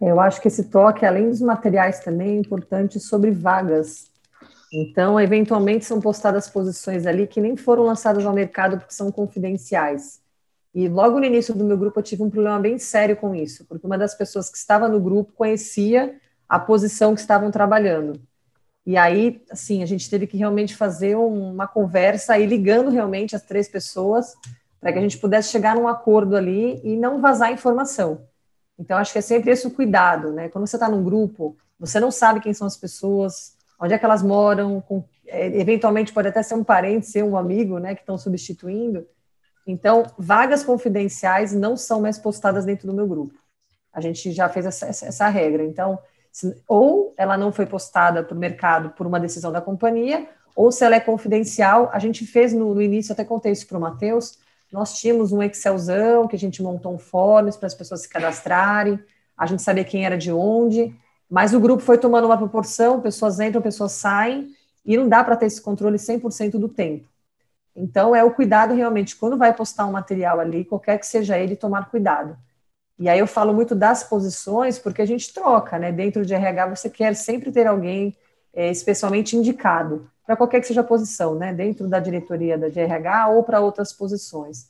Eu 0.01 0.19
acho 0.19 0.41
que 0.41 0.47
esse 0.47 0.65
toque, 0.65 1.05
além 1.05 1.29
dos 1.29 1.41
materiais, 1.41 1.99
também 1.99 2.29
é 2.29 2.39
importante 2.39 2.99
sobre 2.99 3.31
vagas. 3.31 4.09
Então, 4.71 5.19
eventualmente, 5.19 5.83
são 5.83 5.99
postadas 5.99 6.47
posições 6.47 7.05
ali 7.05 7.27
que 7.27 7.41
nem 7.41 7.57
foram 7.57 7.83
lançadas 7.83 8.25
ao 8.25 8.33
mercado 8.33 8.77
porque 8.77 8.93
são 8.93 9.11
confidenciais. 9.11 10.21
E 10.73 10.87
logo 10.87 11.19
no 11.19 11.25
início 11.25 11.53
do 11.55 11.65
meu 11.65 11.77
grupo 11.77 11.99
eu 11.99 12.03
tive 12.03 12.21
um 12.21 12.29
problema 12.29 12.59
bem 12.59 12.77
sério 12.77 13.17
com 13.17 13.33
isso, 13.33 13.65
porque 13.65 13.85
uma 13.85 13.97
das 13.97 14.13
pessoas 14.13 14.49
que 14.49 14.57
estava 14.57 14.87
no 14.87 14.99
grupo 14.99 15.33
conhecia 15.33 16.15
a 16.47 16.59
posição 16.59 17.15
que 17.15 17.21
estavam 17.21 17.49
trabalhando. 17.49 18.21
E 18.89 18.97
aí, 18.97 19.39
assim, 19.51 19.83
a 19.83 19.85
gente 19.85 20.09
teve 20.09 20.25
que 20.25 20.35
realmente 20.35 20.75
fazer 20.75 21.15
uma 21.15 21.67
conversa 21.67 22.33
aí 22.33 22.47
ligando 22.47 22.89
realmente 22.89 23.35
as 23.35 23.43
três 23.43 23.69
pessoas 23.69 24.33
para 24.81 24.91
que 24.91 24.97
a 24.97 25.01
gente 25.03 25.19
pudesse 25.19 25.51
chegar 25.51 25.75
num 25.75 25.87
acordo 25.87 26.35
ali 26.35 26.81
e 26.83 26.97
não 26.97 27.21
vazar 27.21 27.53
informação. 27.53 28.25
Então, 28.79 28.97
acho 28.97 29.13
que 29.13 29.19
é 29.19 29.21
sempre 29.21 29.51
esse 29.51 29.67
o 29.67 29.69
cuidado, 29.69 30.31
né? 30.31 30.49
Quando 30.49 30.65
você 30.65 30.75
está 30.75 30.89
num 30.89 31.03
grupo, 31.03 31.55
você 31.79 31.99
não 31.99 32.09
sabe 32.09 32.39
quem 32.39 32.51
são 32.51 32.65
as 32.65 32.75
pessoas, 32.77 33.55
onde 33.79 33.93
é 33.93 33.99
que 33.99 34.05
elas 34.05 34.23
moram, 34.23 34.81
com, 34.81 35.03
é, 35.27 35.45
eventualmente 35.59 36.11
pode 36.11 36.29
até 36.29 36.41
ser 36.41 36.55
um 36.55 36.63
parente, 36.63 37.05
ser 37.05 37.23
um 37.23 37.37
amigo, 37.37 37.77
né, 37.77 37.93
que 37.93 38.01
estão 38.01 38.17
substituindo. 38.17 39.05
Então, 39.67 40.01
vagas 40.17 40.63
confidenciais 40.63 41.53
não 41.53 41.77
são 41.77 42.01
mais 42.01 42.17
postadas 42.17 42.65
dentro 42.65 42.87
do 42.87 42.93
meu 42.95 43.07
grupo. 43.07 43.37
A 43.93 44.01
gente 44.01 44.31
já 44.31 44.49
fez 44.49 44.65
essa, 44.65 44.87
essa 44.87 45.29
regra. 45.29 45.63
Então, 45.63 45.99
ou 46.67 47.13
ela 47.17 47.37
não 47.37 47.51
foi 47.51 47.65
postada 47.65 48.23
para 48.23 48.35
o 48.35 48.39
mercado 48.39 48.91
por 48.91 49.05
uma 49.07 49.19
decisão 49.19 49.51
da 49.51 49.61
companhia, 49.61 50.27
ou 50.55 50.71
se 50.71 50.83
ela 50.83 50.95
é 50.95 50.99
confidencial, 50.99 51.89
a 51.93 51.99
gente 51.99 52.25
fez 52.25 52.53
no, 52.53 52.75
no 52.75 52.81
início, 52.81 53.13
até 53.13 53.23
contei 53.23 53.51
isso 53.51 53.67
para 53.67 53.77
o 53.77 53.81
Matheus, 53.81 54.37
nós 54.71 54.99
tínhamos 54.99 55.31
um 55.31 55.41
Excelzão 55.41 56.27
que 56.27 56.35
a 56.35 56.39
gente 56.39 56.61
montou 56.61 56.93
um 56.93 56.99
forms 56.99 57.57
para 57.57 57.67
as 57.67 57.73
pessoas 57.73 58.01
se 58.01 58.09
cadastrarem, 58.09 58.99
a 59.37 59.45
gente 59.45 59.61
sabia 59.61 59.83
quem 59.83 60.05
era 60.05 60.17
de 60.17 60.31
onde, 60.31 60.93
mas 61.29 61.53
o 61.53 61.59
grupo 61.59 61.81
foi 61.81 61.97
tomando 61.97 62.25
uma 62.25 62.37
proporção, 62.37 63.01
pessoas 63.01 63.39
entram, 63.39 63.61
pessoas 63.61 63.93
saem, 63.93 64.49
e 64.85 64.97
não 64.97 65.07
dá 65.07 65.23
para 65.23 65.35
ter 65.35 65.45
esse 65.45 65.61
controle 65.61 65.97
100% 65.97 66.51
do 66.51 66.67
tempo. 66.67 67.07
Então, 67.75 68.15
é 68.15 68.23
o 68.23 68.31
cuidado 68.31 68.73
realmente, 68.73 69.15
quando 69.15 69.37
vai 69.37 69.53
postar 69.53 69.85
um 69.85 69.91
material 69.91 70.39
ali, 70.39 70.65
qualquer 70.65 70.99
que 70.99 71.05
seja 71.05 71.37
ele, 71.37 71.55
tomar 71.55 71.89
cuidado. 71.89 72.35
E 72.99 73.07
aí 73.07 73.17
eu 73.17 73.27
falo 73.27 73.53
muito 73.53 73.73
das 73.73 74.03
posições, 74.03 74.77
porque 74.77 75.01
a 75.01 75.05
gente 75.05 75.33
troca, 75.33 75.79
né? 75.79 75.89
Dentro 75.89 76.25
de 76.25 76.33
RH, 76.33 76.75
você 76.75 76.89
quer 76.89 77.15
sempre 77.15 77.49
ter 77.49 77.65
alguém 77.65 78.15
é, 78.53 78.69
especialmente 78.69 79.37
indicado 79.37 80.11
para 80.25 80.35
qualquer 80.35 80.59
que 80.59 80.67
seja 80.67 80.81
a 80.81 80.83
posição, 80.83 81.33
né? 81.33 81.53
Dentro 81.53 81.87
da 81.87 81.99
diretoria 81.99 82.57
da 82.57 82.67
RH 82.67 83.29
ou 83.29 83.43
para 83.43 83.61
outras 83.61 83.93
posições. 83.93 84.69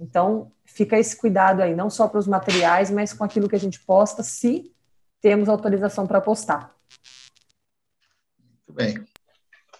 Então, 0.00 0.50
fica 0.64 0.98
esse 0.98 1.16
cuidado 1.16 1.60
aí, 1.62 1.74
não 1.74 1.90
só 1.90 2.08
para 2.08 2.18
os 2.18 2.26
materiais, 2.26 2.90
mas 2.90 3.12
com 3.12 3.24
aquilo 3.24 3.48
que 3.48 3.56
a 3.56 3.60
gente 3.60 3.78
posta, 3.80 4.22
se 4.22 4.72
temos 5.20 5.48
autorização 5.48 6.06
para 6.06 6.20
postar. 6.20 6.74
Muito 8.38 8.72
bem. 8.72 9.04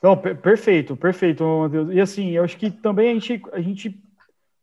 Não, 0.02 0.16
perfeito, 0.16 0.94
perfeito, 0.96 1.42
Matheus. 1.44 1.88
E 1.92 2.00
assim, 2.00 2.30
eu 2.30 2.44
acho 2.44 2.58
que 2.58 2.70
também 2.70 3.10
a 3.10 3.14
gente, 3.14 3.42
a 3.52 3.60
gente 3.60 4.02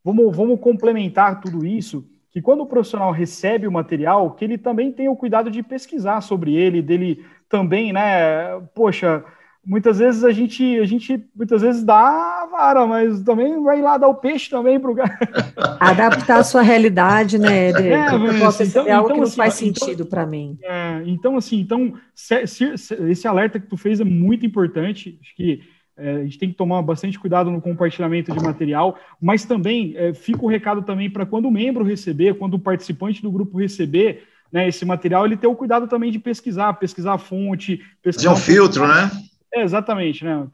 vamos, 0.03 0.35
vamos 0.35 0.59
complementar 0.59 1.41
tudo 1.41 1.65
isso, 1.65 2.07
que 2.33 2.41
quando 2.41 2.61
o 2.61 2.65
profissional 2.65 3.11
recebe 3.11 3.67
o 3.67 3.71
material, 3.71 4.31
que 4.31 4.43
ele 4.43 4.57
também 4.57 4.91
tenha 4.91 5.11
o 5.11 5.15
cuidado 5.15 5.51
de 5.51 5.61
pesquisar 5.61 6.19
sobre 6.21 6.55
ele, 6.55 6.81
dele 6.81 7.23
também, 7.47 7.93
né? 7.93 8.59
Poxa, 8.73 9.23
muitas 9.63 9.99
vezes 9.99 10.23
a 10.23 10.31
gente, 10.31 10.79
a 10.79 10.85
gente 10.85 11.23
muitas 11.35 11.61
vezes 11.61 11.83
dá 11.83 11.95
a 11.95 12.47
vara, 12.47 12.87
mas 12.87 13.21
também 13.21 13.61
vai 13.61 13.79
lá 13.83 13.99
dar 13.99 14.07
o 14.07 14.15
peixe 14.15 14.49
também 14.49 14.79
para 14.79 14.89
o 14.89 14.95
cara. 14.95 15.15
Adaptar 15.79 16.39
a 16.39 16.43
sua 16.43 16.63
realidade, 16.63 17.37
né? 17.37 17.71
De, 17.71 17.87
é, 17.89 18.39
posso 18.39 18.63
então, 18.63 18.81
algo 18.81 18.91
então, 18.91 19.07
que 19.09 19.17
não 19.17 19.23
assim, 19.23 19.35
faz 19.35 19.61
então, 19.61 19.87
sentido 19.87 20.05
para 20.07 20.25
mim. 20.25 20.57
É, 20.63 21.03
então, 21.05 21.37
assim, 21.37 21.59
então, 21.59 21.93
se, 22.15 22.47
se, 22.47 22.77
se, 22.79 22.95
esse 23.11 23.27
alerta 23.27 23.59
que 23.59 23.67
tu 23.67 23.77
fez 23.77 23.99
é 23.99 24.03
muito 24.03 24.43
importante. 24.43 25.19
Acho 25.21 25.35
que 25.35 25.61
é, 25.95 26.15
a 26.15 26.23
gente 26.23 26.39
tem 26.39 26.49
que 26.49 26.55
tomar 26.55 26.81
bastante 26.81 27.19
cuidado 27.19 27.51
no 27.51 27.61
compartilhamento 27.61 28.33
de 28.33 28.43
material, 28.43 28.97
mas 29.21 29.45
também 29.45 29.93
é, 29.95 30.13
fica 30.13 30.43
o 30.43 30.49
recado 30.49 30.81
também 30.81 31.09
para 31.09 31.25
quando 31.25 31.45
o 31.45 31.51
membro 31.51 31.83
receber, 31.83 32.37
quando 32.37 32.55
o 32.55 32.59
participante 32.59 33.21
do 33.21 33.31
grupo 33.31 33.59
receber 33.59 34.27
né, 34.51 34.67
esse 34.67 34.85
material, 34.85 35.25
ele 35.25 35.37
ter 35.37 35.47
o 35.47 35.55
cuidado 35.55 35.87
também 35.87 36.11
de 36.11 36.19
pesquisar, 36.19 36.73
pesquisar 36.73 37.13
a 37.13 37.17
fonte, 37.17 37.81
pesquisar 38.01 38.31
Fazer 38.31 38.41
um 38.41 38.45
filtro, 38.55 38.87
né? 38.87 39.11
É, 39.53 39.63
exatamente, 39.63 40.23
né? 40.23 40.47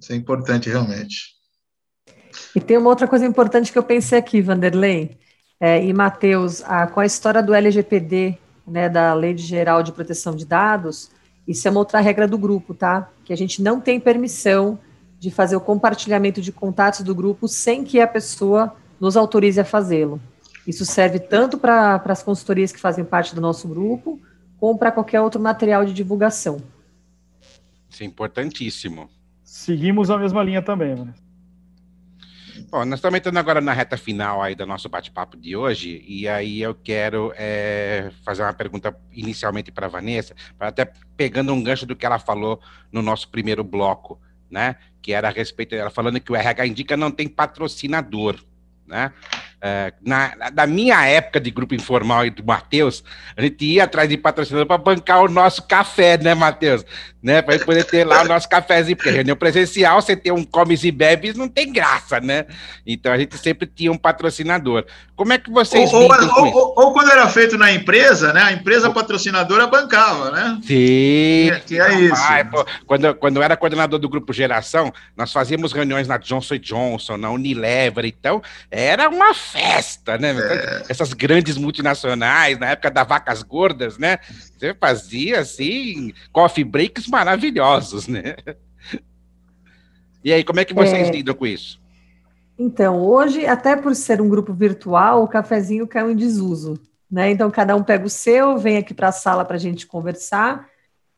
Isso 0.00 0.12
é 0.12 0.16
importante, 0.16 0.68
realmente. 0.68 1.32
E 2.54 2.60
tem 2.60 2.76
uma 2.76 2.88
outra 2.88 3.06
coisa 3.06 3.26
importante 3.26 3.72
que 3.72 3.78
eu 3.78 3.82
pensei 3.82 4.18
aqui, 4.18 4.40
Vanderlei, 4.40 5.18
é, 5.60 5.84
e 5.84 5.92
Matheus, 5.92 6.62
a, 6.64 6.86
com 6.86 7.00
a 7.00 7.06
história 7.06 7.42
do 7.42 7.54
LGPD, 7.54 8.38
né, 8.66 8.88
da 8.88 9.14
Lei 9.14 9.36
Geral 9.36 9.82
de 9.82 9.92
Proteção 9.92 10.34
de 10.34 10.44
Dados, 10.44 11.10
isso 11.46 11.66
é 11.66 11.70
uma 11.70 11.80
outra 11.80 12.00
regra 12.00 12.26
do 12.28 12.38
grupo, 12.38 12.74
tá? 12.74 13.10
Que 13.24 13.32
a 13.32 13.36
gente 13.36 13.62
não 13.62 13.80
tem 13.80 13.98
permissão 13.98 14.78
de 15.18 15.30
fazer 15.30 15.56
o 15.56 15.60
compartilhamento 15.60 16.40
de 16.40 16.52
contatos 16.52 17.00
do 17.00 17.14
grupo 17.14 17.46
sem 17.48 17.84
que 17.84 18.00
a 18.00 18.06
pessoa 18.06 18.74
nos 19.00 19.16
autorize 19.16 19.60
a 19.60 19.64
fazê-lo. 19.64 20.20
Isso 20.66 20.84
serve 20.84 21.18
tanto 21.18 21.58
para 21.58 22.00
as 22.04 22.22
consultorias 22.22 22.70
que 22.70 22.80
fazem 22.80 23.04
parte 23.04 23.34
do 23.34 23.40
nosso 23.40 23.66
grupo, 23.68 24.20
como 24.58 24.78
para 24.78 24.92
qualquer 24.92 25.20
outro 25.20 25.40
material 25.40 25.84
de 25.84 25.92
divulgação. 25.92 26.62
Isso 27.90 28.02
é 28.02 28.06
importantíssimo. 28.06 29.10
Seguimos 29.42 30.10
a 30.10 30.16
mesma 30.16 30.42
linha 30.42 30.62
também, 30.62 30.94
mano. 30.94 31.14
Bom, 32.72 32.86
nós 32.86 33.00
estamos 33.00 33.18
entrando 33.18 33.36
agora 33.36 33.60
na 33.60 33.74
reta 33.74 33.98
final 33.98 34.40
aí 34.40 34.54
do 34.54 34.64
nosso 34.64 34.88
bate-papo 34.88 35.36
de 35.36 35.54
hoje, 35.54 36.02
e 36.08 36.26
aí 36.26 36.62
eu 36.62 36.74
quero 36.74 37.30
é, 37.36 38.10
fazer 38.24 38.40
uma 38.40 38.54
pergunta 38.54 38.98
inicialmente 39.12 39.70
para 39.70 39.84
a 39.84 39.90
Vanessa, 39.90 40.34
até 40.58 40.90
pegando 41.14 41.52
um 41.52 41.62
gancho 41.62 41.84
do 41.84 41.94
que 41.94 42.06
ela 42.06 42.18
falou 42.18 42.62
no 42.90 43.02
nosso 43.02 43.28
primeiro 43.28 43.62
bloco, 43.62 44.18
né? 44.50 44.76
Que 45.02 45.12
era 45.12 45.28
a 45.28 45.30
respeito 45.30 45.72
dela 45.76 45.90
falando 45.90 46.18
que 46.18 46.32
o 46.32 46.34
RH 46.34 46.66
Indica 46.66 46.96
não 46.96 47.10
tem 47.10 47.28
patrocinador, 47.28 48.42
né? 48.86 49.12
É, 49.64 49.92
na, 50.04 50.34
na, 50.52 50.66
minha 50.66 51.06
época 51.06 51.38
de 51.38 51.48
grupo 51.48 51.72
informal 51.72 52.26
e 52.26 52.30
do 52.30 52.44
Matheus, 52.44 53.04
a 53.36 53.40
gente 53.40 53.64
ia 53.64 53.84
atrás 53.84 54.08
de 54.08 54.16
patrocinador 54.16 54.66
para 54.66 54.76
bancar 54.76 55.22
o 55.22 55.28
nosso 55.28 55.62
café, 55.62 56.18
né, 56.18 56.34
Matheus? 56.34 56.84
Né, 57.22 57.40
para 57.40 57.56
poder 57.60 57.84
ter 57.84 58.04
lá 58.04 58.22
o 58.22 58.24
nosso 58.24 58.48
cafezinho, 58.48 58.96
porque 58.96 59.10
reunião 59.10 59.36
presencial, 59.36 60.02
você 60.02 60.16
ter 60.16 60.32
um 60.32 60.42
comes 60.42 60.82
e 60.82 60.90
bebes 60.90 61.36
não 61.36 61.48
tem 61.48 61.72
graça, 61.72 62.18
né? 62.18 62.46
Então 62.84 63.12
a 63.12 63.16
gente 63.16 63.38
sempre 63.38 63.64
tinha 63.64 63.92
um 63.92 63.96
patrocinador. 63.96 64.84
Como 65.14 65.32
é 65.32 65.38
que 65.38 65.48
vocês 65.48 65.92
ou, 65.92 66.02
ou, 66.02 66.46
ou, 66.52 66.74
ou, 66.76 66.92
quando 66.92 67.12
era 67.12 67.28
feito 67.28 67.56
na 67.56 67.70
empresa, 67.72 68.32
né? 68.32 68.42
A 68.42 68.52
empresa 68.52 68.90
patrocinadora 68.90 69.68
bancava, 69.68 70.32
né? 70.32 70.58
Sim. 70.62 70.66
Tinha, 70.66 71.60
tinha 71.64 71.88
isso. 71.92 72.50
pô, 72.50 72.66
quando, 72.88 73.14
quando 73.14 73.36
eu 73.36 73.42
era 73.44 73.56
coordenador 73.56 74.00
do 74.00 74.08
grupo 74.08 74.32
Geração, 74.32 74.92
nós 75.16 75.32
fazíamos 75.32 75.72
reuniões 75.72 76.08
na 76.08 76.16
Johnson 76.16 76.58
Johnson, 76.58 77.16
na 77.16 77.30
Unilever, 77.30 78.04
então 78.04 78.42
era 78.68 79.08
uma 79.08 79.32
festa, 79.52 80.16
né? 80.16 80.30
É. 80.30 80.82
Essas 80.88 81.12
grandes 81.12 81.58
multinacionais, 81.58 82.58
na 82.58 82.70
época 82.70 82.90
das 82.90 83.06
vacas 83.06 83.42
gordas, 83.42 83.98
né? 83.98 84.18
Você 84.58 84.74
fazia, 84.74 85.40
assim, 85.40 86.12
coffee 86.32 86.64
breaks 86.64 87.06
maravilhosos, 87.06 88.08
né? 88.08 88.34
E 90.24 90.32
aí, 90.32 90.42
como 90.42 90.60
é 90.60 90.64
que 90.64 90.74
vocês 90.74 91.08
é... 91.08 91.10
lidam 91.10 91.34
com 91.34 91.46
isso? 91.46 91.80
Então, 92.58 93.00
hoje, 93.00 93.44
até 93.44 93.76
por 93.76 93.94
ser 93.94 94.20
um 94.20 94.28
grupo 94.28 94.52
virtual, 94.52 95.24
o 95.24 95.28
cafezinho 95.28 95.86
caiu 95.86 96.10
em 96.10 96.16
desuso, 96.16 96.78
né? 97.10 97.30
Então, 97.30 97.50
cada 97.50 97.76
um 97.76 97.82
pega 97.82 98.06
o 98.06 98.10
seu, 98.10 98.56
vem 98.56 98.78
aqui 98.78 98.94
para 98.94 99.08
a 99.08 99.12
sala 99.12 99.44
para 99.44 99.56
a 99.56 99.60
gente 99.60 99.86
conversar. 99.86 100.66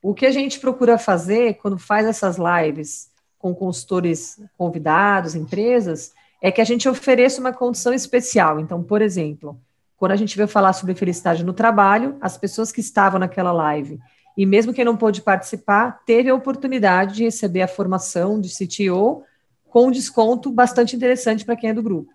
O 0.02 0.14
que 0.14 0.26
a 0.26 0.30
gente 0.30 0.58
procura 0.58 0.98
fazer 0.98 1.54
quando 1.54 1.78
faz 1.78 2.06
essas 2.06 2.36
lives 2.36 3.08
com 3.38 3.54
consultores 3.54 4.40
convidados, 4.56 5.34
empresas, 5.34 6.12
é 6.44 6.52
que 6.52 6.60
a 6.60 6.64
gente 6.64 6.86
ofereça 6.86 7.40
uma 7.40 7.54
condição 7.54 7.94
especial. 7.94 8.60
Então, 8.60 8.82
por 8.82 9.00
exemplo, 9.00 9.58
quando 9.96 10.12
a 10.12 10.16
gente 10.16 10.36
veio 10.36 10.46
falar 10.46 10.74
sobre 10.74 10.94
felicidade 10.94 11.42
no 11.42 11.54
trabalho, 11.54 12.18
as 12.20 12.36
pessoas 12.36 12.70
que 12.70 12.82
estavam 12.82 13.18
naquela 13.18 13.50
live, 13.50 13.98
e 14.36 14.44
mesmo 14.44 14.74
quem 14.74 14.84
não 14.84 14.94
pôde 14.94 15.22
participar, 15.22 16.02
teve 16.04 16.28
a 16.28 16.34
oportunidade 16.34 17.14
de 17.14 17.24
receber 17.24 17.62
a 17.62 17.66
formação 17.66 18.38
de 18.38 18.50
CTO 18.50 19.22
com 19.70 19.86
um 19.86 19.90
desconto 19.90 20.52
bastante 20.52 20.94
interessante 20.94 21.46
para 21.46 21.56
quem 21.56 21.70
é 21.70 21.72
do 21.72 21.82
grupo. 21.82 22.12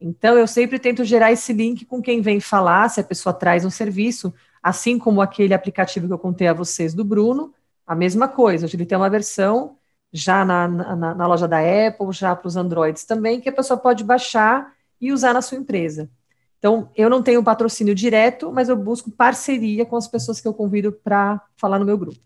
Então, 0.00 0.38
eu 0.38 0.46
sempre 0.46 0.78
tento 0.78 1.02
gerar 1.02 1.32
esse 1.32 1.52
link 1.52 1.84
com 1.84 2.00
quem 2.00 2.20
vem 2.20 2.38
falar, 2.38 2.88
se 2.88 3.00
a 3.00 3.04
pessoa 3.04 3.32
traz 3.32 3.64
um 3.64 3.70
serviço, 3.70 4.32
assim 4.62 4.96
como 4.96 5.20
aquele 5.20 5.54
aplicativo 5.54 6.06
que 6.06 6.12
eu 6.12 6.18
contei 6.20 6.46
a 6.46 6.54
vocês 6.54 6.94
do 6.94 7.02
Bruno, 7.02 7.52
a 7.84 7.96
mesma 7.96 8.28
coisa. 8.28 8.66
Ele 8.72 8.86
tem 8.86 8.96
uma 8.96 9.10
versão 9.10 9.76
já 10.12 10.44
na, 10.44 10.66
na, 10.68 11.14
na 11.14 11.26
loja 11.26 11.46
da 11.46 11.58
Apple, 11.58 12.12
já 12.12 12.34
para 12.34 12.48
os 12.48 12.56
Androids 12.56 13.04
também, 13.04 13.40
que 13.40 13.48
a 13.48 13.52
pessoa 13.52 13.78
pode 13.78 14.02
baixar 14.04 14.72
e 15.00 15.12
usar 15.12 15.32
na 15.32 15.42
sua 15.42 15.58
empresa. 15.58 16.10
Então, 16.58 16.90
eu 16.94 17.08
não 17.08 17.22
tenho 17.22 17.42
patrocínio 17.42 17.94
direto, 17.94 18.52
mas 18.52 18.68
eu 18.68 18.76
busco 18.76 19.10
parceria 19.10 19.86
com 19.86 19.96
as 19.96 20.06
pessoas 20.06 20.40
que 20.40 20.46
eu 20.46 20.52
convido 20.52 20.92
para 20.92 21.40
falar 21.56 21.78
no 21.78 21.84
meu 21.86 21.96
grupo. 21.96 22.18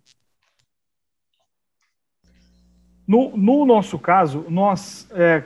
No, 3.07 3.37
no 3.37 3.65
nosso 3.65 3.99
caso, 3.99 4.45
nós, 4.49 5.07
é, 5.13 5.45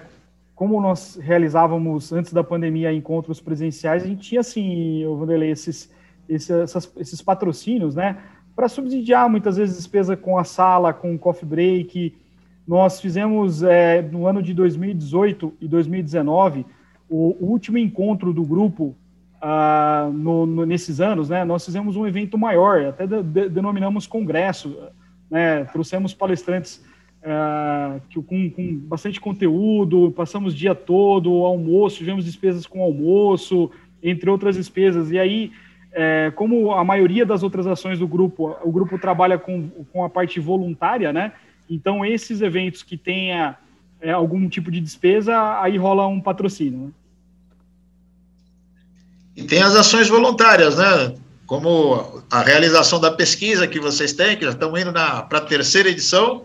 como 0.55 0.81
nós 0.81 1.17
realizávamos 1.17 2.13
antes 2.13 2.33
da 2.33 2.43
pandemia 2.43 2.93
encontros 2.93 3.41
presenciais, 3.41 4.05
a 4.05 4.07
gente 4.07 4.23
tinha, 4.23 4.41
assim, 4.41 5.05
Vanderlei, 5.19 5.51
esses 5.51 5.91
esse, 6.29 6.53
essas, 6.53 6.93
esses 6.97 7.23
patrocínios, 7.23 7.95
né? 7.95 8.23
Para 8.55 8.69
subsidiar 8.69 9.29
muitas 9.31 9.57
vezes 9.57 9.77
despesa 9.77 10.17
com 10.17 10.37
a 10.39 10.45
sala, 10.45 10.93
com 10.93 11.15
o 11.15 11.19
coffee 11.19 11.49
break. 11.49 12.17
Nós 12.69 13.01
fizemos 13.01 13.63
é, 13.63 14.03
no 14.03 14.27
ano 14.27 14.43
de 14.43 14.53
2018 14.53 15.55
e 15.59 15.67
2019 15.67 16.67
o, 17.09 17.35
último 17.41 17.79
encontro 17.79 18.31
do 18.31 18.45
grupo 18.45 18.95
ah, 19.41 20.11
no, 20.13 20.45
no, 20.45 20.67
nesses 20.67 21.01
anos, 21.01 21.31
né? 21.31 21.47
Nós 21.47 21.65
fizemos 21.65 21.97
um 21.97 22.07
evento 22.07 22.37
maior, 22.37 22.85
até 22.85 23.07
de, 23.07 23.23
de, 23.23 23.49
denominamos 23.49 24.07
congresso, 24.07 24.79
né? 25.31 25.65
Trouxemos 25.65 26.13
palestrantes 26.13 26.85
é, 27.23 28.01
que, 28.11 28.23
com, 28.23 28.51
com, 28.51 28.77
bastante 28.81 29.19
conteúdo, 29.19 30.13
passamos 30.15 30.53
o 30.53 30.57
dia 30.57 30.75
todo, 30.75 31.47
almoço, 31.47 31.97
tivemos 31.97 32.27
despesas 32.27 32.67
com 32.67 32.83
almoço, 32.83 33.71
entre 34.03 34.29
outras 34.29 34.57
despesas. 34.57 35.11
E 35.11 35.19
aí, 35.19 35.53
é, 35.91 36.31
como 36.37 36.73
a 36.73 36.85
maioria 36.85 37.25
das 37.25 37.43
outras 37.43 37.67
ações 37.67 37.99
do 37.99 38.07
grupo, 38.07 38.55
o 38.63 38.71
grupo 38.71 38.99
trabalha 38.99 39.39
com, 39.39 39.71
com 39.91 40.05
a 40.05 40.11
parte 40.11 40.39
voluntária, 40.39 41.15
né? 41.15 41.33
Então, 41.69 42.05
esses 42.05 42.41
eventos 42.41 42.83
que 42.83 42.97
tenha 42.97 43.57
é, 44.01 44.11
algum 44.11 44.49
tipo 44.49 44.71
de 44.71 44.81
despesa, 44.81 45.61
aí 45.61 45.77
rola 45.77 46.07
um 46.07 46.21
patrocínio. 46.21 46.87
Né? 46.87 46.91
E 49.37 49.45
tem 49.45 49.63
as 49.63 49.75
ações 49.75 50.09
voluntárias, 50.09 50.77
né? 50.77 51.15
Como 51.47 52.23
a 52.31 52.43
realização 52.43 53.01
da 53.01 53.11
pesquisa 53.11 53.67
que 53.67 53.81
vocês 53.81 54.13
têm, 54.13 54.37
que 54.37 54.45
já 54.45 54.51
estão 54.51 54.77
indo 54.77 54.93
para 54.93 55.27
a 55.31 55.41
terceira 55.41 55.89
edição, 55.89 56.45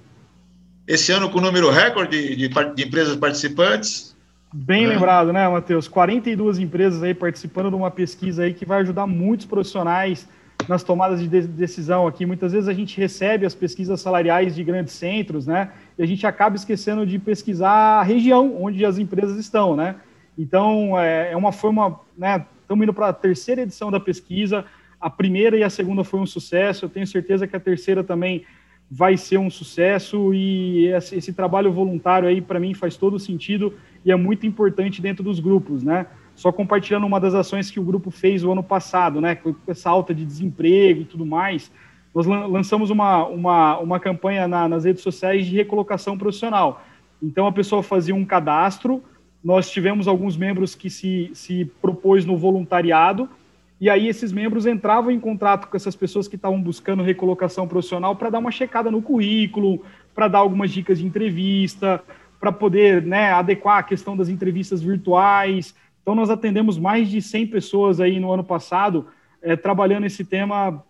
esse 0.87 1.11
ano 1.11 1.29
com 1.29 1.41
número 1.41 1.69
recorde 1.69 2.35
de, 2.35 2.47
de, 2.47 2.73
de 2.75 2.83
empresas 2.83 3.15
participantes. 3.15 4.15
Bem 4.53 4.85
né? 4.87 4.93
lembrado, 4.93 5.33
né, 5.33 5.47
Matheus? 5.49 5.87
42 5.87 6.59
empresas 6.59 7.01
aí 7.01 7.13
participando 7.13 7.69
de 7.69 7.75
uma 7.75 7.89
pesquisa 7.89 8.43
aí 8.43 8.53
que 8.53 8.65
vai 8.65 8.81
ajudar 8.81 9.07
muitos 9.07 9.45
profissionais 9.45 10.27
nas 10.67 10.83
tomadas 10.83 11.19
de 11.19 11.27
decisão 11.27 12.07
aqui. 12.07 12.25
Muitas 12.25 12.51
vezes 12.51 12.67
a 12.67 12.73
gente 12.73 12.97
recebe 12.97 13.45
as 13.45 13.55
pesquisas 13.55 13.99
salariais 14.01 14.55
de 14.55 14.63
grandes 14.63 14.93
centros, 14.93 15.47
né? 15.47 15.71
E 15.97 16.03
a 16.03 16.05
gente 16.05 16.25
acaba 16.25 16.55
esquecendo 16.55 17.05
de 17.05 17.19
pesquisar 17.19 17.99
a 17.99 18.03
região 18.03 18.61
onde 18.61 18.85
as 18.85 18.97
empresas 18.97 19.37
estão, 19.37 19.75
né? 19.75 19.95
Então, 20.37 20.99
é, 20.99 21.31
é 21.31 21.37
uma 21.37 21.51
forma, 21.51 21.99
né? 22.17 22.45
Estamos 22.61 22.83
indo 22.83 22.93
para 22.93 23.09
a 23.09 23.13
terceira 23.13 23.61
edição 23.61 23.91
da 23.91 23.99
pesquisa. 23.99 24.65
A 24.99 25.09
primeira 25.09 25.57
e 25.57 25.63
a 25.63 25.69
segunda 25.69 26.03
foi 26.03 26.19
um 26.19 26.25
sucesso. 26.25 26.85
Eu 26.85 26.89
tenho 26.89 27.05
certeza 27.05 27.45
que 27.45 27.55
a 27.55 27.59
terceira 27.59 28.03
também 28.03 28.45
vai 28.89 29.17
ser 29.17 29.37
um 29.37 29.49
sucesso 29.49 30.33
e 30.33 30.87
esse, 30.87 31.15
esse 31.15 31.33
trabalho 31.33 31.71
voluntário 31.71 32.27
aí 32.27 32.41
para 32.41 32.59
mim 32.59 32.73
faz 32.73 32.95
todo 32.95 33.17
sentido 33.17 33.73
e 34.05 34.11
é 34.11 34.15
muito 34.15 34.45
importante 34.45 35.01
dentro 35.01 35.23
dos 35.23 35.39
grupos, 35.39 35.83
né? 35.83 36.05
Só 36.35 36.51
compartilhando 36.51 37.05
uma 37.05 37.19
das 37.19 37.33
ações 37.33 37.69
que 37.69 37.79
o 37.79 37.83
grupo 37.83 38.09
fez 38.09 38.43
o 38.43 38.51
ano 38.51 38.63
passado, 38.63 39.21
né? 39.21 39.35
Com 39.35 39.55
essa 39.67 39.89
alta 39.89 40.13
de 40.13 40.25
desemprego 40.25 41.01
e 41.01 41.05
tudo 41.05 41.25
mais, 41.25 41.71
nós 42.13 42.25
lançamos 42.25 42.89
uma, 42.89 43.25
uma, 43.25 43.77
uma 43.79 43.99
campanha 43.99 44.47
na, 44.47 44.67
nas 44.67 44.85
redes 44.85 45.01
sociais 45.01 45.45
de 45.45 45.55
recolocação 45.55 46.17
profissional. 46.17 46.83
Então 47.21 47.47
a 47.47 47.51
pessoa 47.51 47.81
fazia 47.81 48.13
um 48.13 48.25
cadastro, 48.25 49.03
nós 49.43 49.69
tivemos 49.69 50.07
alguns 50.07 50.35
membros 50.35 50.75
que 50.75 50.89
se, 50.89 51.31
se 51.33 51.65
propôs 51.81 52.25
no 52.25 52.37
voluntariado 52.37 53.29
e 53.83 53.89
aí 53.89 54.07
esses 54.07 54.31
membros 54.31 54.65
entravam 54.65 55.11
em 55.11 55.19
contato 55.19 55.67
com 55.67 55.75
essas 55.75 55.93
pessoas 55.93 56.25
que 56.25 56.37
estavam 56.37 56.61
buscando 56.61 57.03
recolocação 57.03 57.67
profissional 57.67 58.15
para 58.15 58.29
dar 58.29 58.39
uma 58.39 58.49
checada 58.49 58.89
no 58.89 59.01
currículo, 59.01 59.83
para 60.15 60.29
dar 60.29 60.39
algumas 60.39 60.71
dicas 60.71 60.99
de 60.99 61.05
entrevista, 61.05 62.01
para 62.39 62.49
poder 62.49 63.01
né, 63.01 63.31
adequar 63.31 63.79
a 63.79 63.83
questão 63.83 64.15
das 64.15 64.29
entrevistas 64.29 64.81
virtuais. 64.81 65.75
Então 66.03 66.13
nós 66.13 66.29
atendemos 66.29 66.77
mais 66.77 67.09
de 67.09 67.19
100 67.21 67.47
pessoas 67.47 67.99
aí 67.99 68.19
no 68.19 68.31
ano 68.31 68.43
passado, 68.43 69.07
é, 69.41 69.55
trabalhando 69.55 70.05
esse 70.05 70.23
tema 70.23 70.83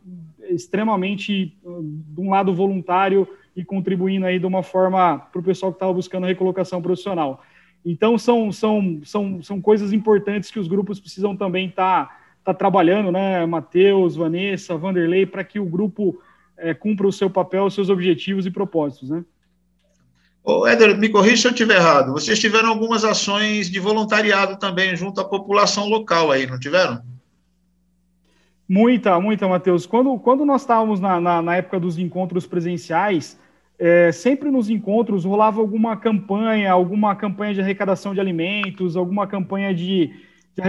extremamente 0.50 1.58
de 1.64 2.22
um 2.22 2.30
lado 2.30 2.54
voluntário 2.54 3.26
e 3.56 3.64
contribuindo 3.64 4.26
aí 4.26 4.38
de 4.38 4.46
uma 4.46 4.62
forma 4.62 5.20
para 5.20 5.40
o 5.40 5.44
pessoal 5.44 5.72
que 5.72 5.78
estava 5.78 5.94
buscando 5.94 6.28
recolocação 6.28 6.82
profissional. 6.82 7.42
Então 7.86 8.18
são, 8.18 8.52
são, 8.52 9.00
são, 9.06 9.42
são 9.42 9.62
coisas 9.62 9.94
importantes 9.94 10.52
que 10.52 10.60
os 10.60 10.68
grupos 10.68 11.00
precisam 11.00 11.38
também 11.38 11.68
estar 11.68 12.08
tá 12.08 12.24
está 12.44 12.54
trabalhando, 12.54 13.10
né, 13.10 13.46
Matheus, 13.46 14.18
Vanessa, 14.18 14.76
Vanderlei, 14.78 15.26
para 15.26 15.46
que 15.46 15.60
o 15.60 15.66
grupo 15.66 16.22
é, 16.58 16.74
cumpra 16.74 17.08
o 17.08 17.12
seu 17.12 17.30
papel, 17.30 17.64
os 17.66 17.74
seus 17.74 17.90
objetivos 17.90 18.46
e 18.46 18.52
propósitos, 18.52 19.10
né? 19.10 19.24
Ô, 20.44 20.68
Éder, 20.68 20.98
me 20.98 21.08
corrija 21.08 21.38
se 21.38 21.48
eu 21.48 21.52
estiver 21.52 21.78
errado. 21.78 22.12
Vocês 22.12 22.38
tiveram 22.38 22.70
algumas 22.70 23.06
ações 23.06 23.70
de 23.70 23.80
voluntariado 23.80 24.58
também 24.58 24.94
junto 24.96 25.22
à 25.22 25.26
população 25.26 25.88
local 25.88 26.32
aí, 26.32 26.46
não 26.46 26.60
tiveram? 26.60 27.02
Muita, 28.68 29.20
muita, 29.22 29.48
Matheus. 29.48 29.86
Quando, 29.86 30.18
quando 30.20 30.46
nós 30.46 30.62
estávamos 30.62 31.00
na, 31.00 31.22
na, 31.22 31.42
na 31.42 31.56
época 31.56 31.80
dos 31.80 31.98
encontros 31.98 32.46
presenciais, 32.46 33.40
é, 33.80 34.12
sempre 34.12 34.52
nos 34.52 34.70
encontros 34.70 35.24
rolava 35.24 35.62
alguma 35.62 35.96
campanha, 35.96 36.72
alguma 36.72 37.16
campanha 37.16 37.54
de 37.54 37.62
arrecadação 37.62 38.14
de 38.14 38.20
alimentos, 38.20 38.98
alguma 38.98 39.26
campanha 39.28 39.74
de, 39.74 40.12
de 40.56 40.62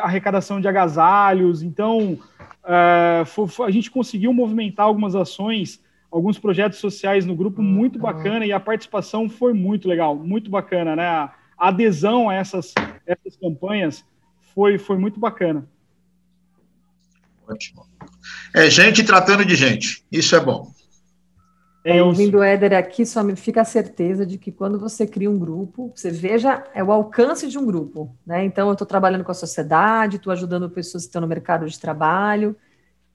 arrecadação 0.00 0.60
de 0.60 0.68
agasalhos. 0.68 1.62
Então, 1.62 2.18
é, 2.66 3.22
a 3.64 3.70
gente 3.70 3.90
conseguiu 3.90 4.32
movimentar 4.32 4.86
algumas 4.86 5.14
ações, 5.14 5.80
alguns 6.12 6.38
projetos 6.38 6.78
sociais 6.78 7.24
no 7.24 7.34
grupo 7.34 7.62
muito 7.62 7.98
bacana 7.98 8.44
e 8.44 8.52
a 8.52 8.60
participação 8.60 9.30
foi 9.30 9.54
muito 9.54 9.88
legal, 9.88 10.14
muito 10.14 10.50
bacana, 10.50 10.94
né? 10.94 11.06
A 11.06 11.32
adesão 11.58 12.28
a 12.28 12.34
essas, 12.34 12.74
essas 13.06 13.34
campanhas 13.36 14.04
foi, 14.54 14.78
foi 14.78 14.98
muito 14.98 15.18
bacana. 15.18 15.66
Ótimo. 17.48 17.86
É 18.54 18.68
gente 18.68 19.02
tratando 19.02 19.44
de 19.44 19.54
gente, 19.54 20.04
isso 20.12 20.36
é 20.36 20.40
bom. 20.40 20.70
É, 21.84 22.00
ouvindo 22.00 22.38
o 22.38 22.42
Éder 22.42 22.74
aqui, 22.74 23.04
só 23.04 23.24
me 23.24 23.34
fica 23.34 23.62
a 23.62 23.64
certeza 23.64 24.24
de 24.24 24.38
que 24.38 24.52
quando 24.52 24.78
você 24.78 25.04
cria 25.04 25.28
um 25.28 25.38
grupo, 25.38 25.90
você 25.92 26.10
veja 26.10 26.62
é 26.72 26.84
o 26.84 26.92
alcance 26.92 27.48
de 27.48 27.58
um 27.58 27.66
grupo. 27.66 28.14
Né? 28.24 28.44
Então, 28.44 28.68
eu 28.68 28.74
estou 28.74 28.86
trabalhando 28.86 29.24
com 29.24 29.32
a 29.32 29.34
sociedade, 29.34 30.16
estou 30.16 30.32
ajudando 30.32 30.70
pessoas 30.70 31.02
que 31.02 31.08
estão 31.08 31.22
no 31.22 31.26
mercado 31.26 31.66
de 31.66 31.76
trabalho. 31.80 32.56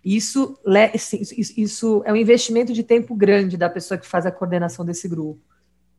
Isso, 0.07 0.57
isso 1.57 2.01
é 2.05 2.13
um 2.13 2.15
investimento 2.15 2.71
de 2.71 2.81
tempo 2.81 3.13
grande 3.13 3.57
da 3.57 3.69
pessoa 3.69 3.97
que 3.97 4.07
faz 4.07 4.25
a 4.25 4.31
coordenação 4.31 4.85
desse 4.85 5.05
grupo. 5.05 5.41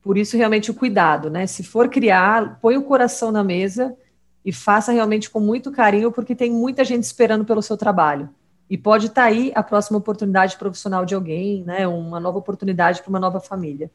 Por 0.01 0.17
isso, 0.17 0.35
realmente, 0.35 0.71
o 0.71 0.75
cuidado. 0.75 1.29
Né? 1.29 1.47
Se 1.47 1.63
for 1.63 1.91
criar, 1.91 2.59
põe 2.59 2.79
o 2.79 2.85
coração 2.85 3.31
na 3.31 3.45
mesa 3.45 3.95
e 4.43 4.51
faça 4.51 4.93
realmente 4.93 5.29
com 5.29 5.41
muito 5.41 5.71
carinho, 5.71 6.11
porque 6.11 6.35
tem 6.35 6.51
muita 6.51 6.87
gente 6.87 7.03
esperando 7.03 7.45
pelo 7.45 7.61
seu 7.61 7.77
trabalho. 7.77 8.31
E 8.71 8.79
pode 8.79 9.09
estar 9.09 9.25
tá 9.25 9.29
aí 9.29 9.53
a 9.55 9.63
próxima 9.63 9.99
oportunidade 9.99 10.57
profissional 10.57 11.05
de 11.05 11.15
alguém, 11.15 11.63
né? 11.65 11.87
Uma 11.87 12.19
nova 12.19 12.39
oportunidade 12.39 13.03
para 13.03 13.11
uma 13.11 13.21
nova 13.21 13.41
família. 13.41 13.91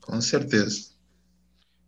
Com 0.00 0.20
certeza. 0.20 0.88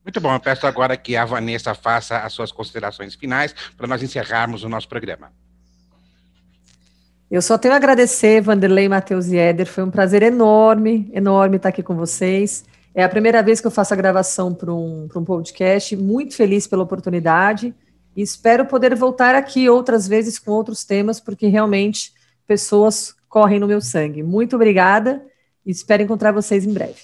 Muito 0.05 0.21
bom, 0.21 0.33
eu 0.33 0.39
peço 0.39 0.69
agora 0.69 0.97
que 0.97 1.17
a 1.17 1.25
Vanessa 1.25 1.75
faça 1.75 2.19
as 2.19 2.33
suas 2.33 2.53
considerações 2.53 3.17
finais 3.17 3.53
para 3.77 3.89
nós 3.89 4.01
encerrarmos 4.05 4.63
o 4.63 4.69
nosso 4.69 4.89
programa. 4.89 5.33
Eu 7.29 7.43
só 7.43 7.59
tenho 7.59 7.75
a 7.75 7.77
agradecer, 7.77 8.41
Vanderlei, 8.41 8.89
Matheus 8.89 9.27
e 9.27 9.37
Éder. 9.37 9.67
Foi 9.67 9.83
um 9.83 9.91
prazer 9.91 10.23
enorme, 10.23 11.11
enorme 11.13 11.57
estar 11.57 11.71
aqui 11.71 11.83
com 11.83 11.97
vocês. 11.97 12.65
É 12.95 13.03
a 13.03 13.09
primeira 13.09 13.43
vez 13.43 13.61
que 13.61 13.67
eu 13.67 13.71
faço 13.71 13.93
a 13.93 13.97
gravação 13.97 14.55
para 14.55 14.73
um, 14.73 15.09
um 15.15 15.25
podcast. 15.25 15.97
Muito 15.97 16.37
feliz 16.37 16.69
pela 16.69 16.85
oportunidade. 16.85 17.75
E 18.17 18.23
espero 18.23 18.65
poder 18.65 18.95
voltar 18.95 19.35
aqui 19.35 19.69
outras 19.69 20.07
vezes 20.07 20.39
com 20.39 20.53
outros 20.53 20.85
temas, 20.85 21.19
porque 21.19 21.49
realmente 21.49 22.13
pessoas 22.47 23.13
correm 23.29 23.59
no 23.59 23.67
meu 23.67 23.81
sangue. 23.81 24.23
Muito 24.23 24.55
obrigada 24.55 25.21
e 25.65 25.73
espero 25.73 26.05
encontrar 26.05 26.31
vocês 26.31 26.65
em 26.65 26.73
breve. 26.73 26.95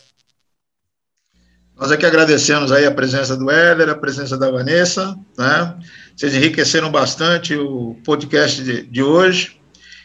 Nós 1.77 1.91
aqui 1.91 2.07
agradecemos 2.07 2.71
aí 2.71 2.87
a 2.87 2.95
presença 2.95 3.37
do 3.37 3.51
Éder, 3.51 3.89
a 3.89 3.97
presença 3.97 4.39
da 4.39 4.53
Vanessa, 4.53 5.19
né? 5.37 5.77
Vocês 6.15 6.33
enriqueceram 6.33 6.93
bastante 6.93 7.57
o 7.57 7.97
podcast 8.05 8.63
de, 8.63 8.83
de 8.83 9.03
hoje 9.03 9.61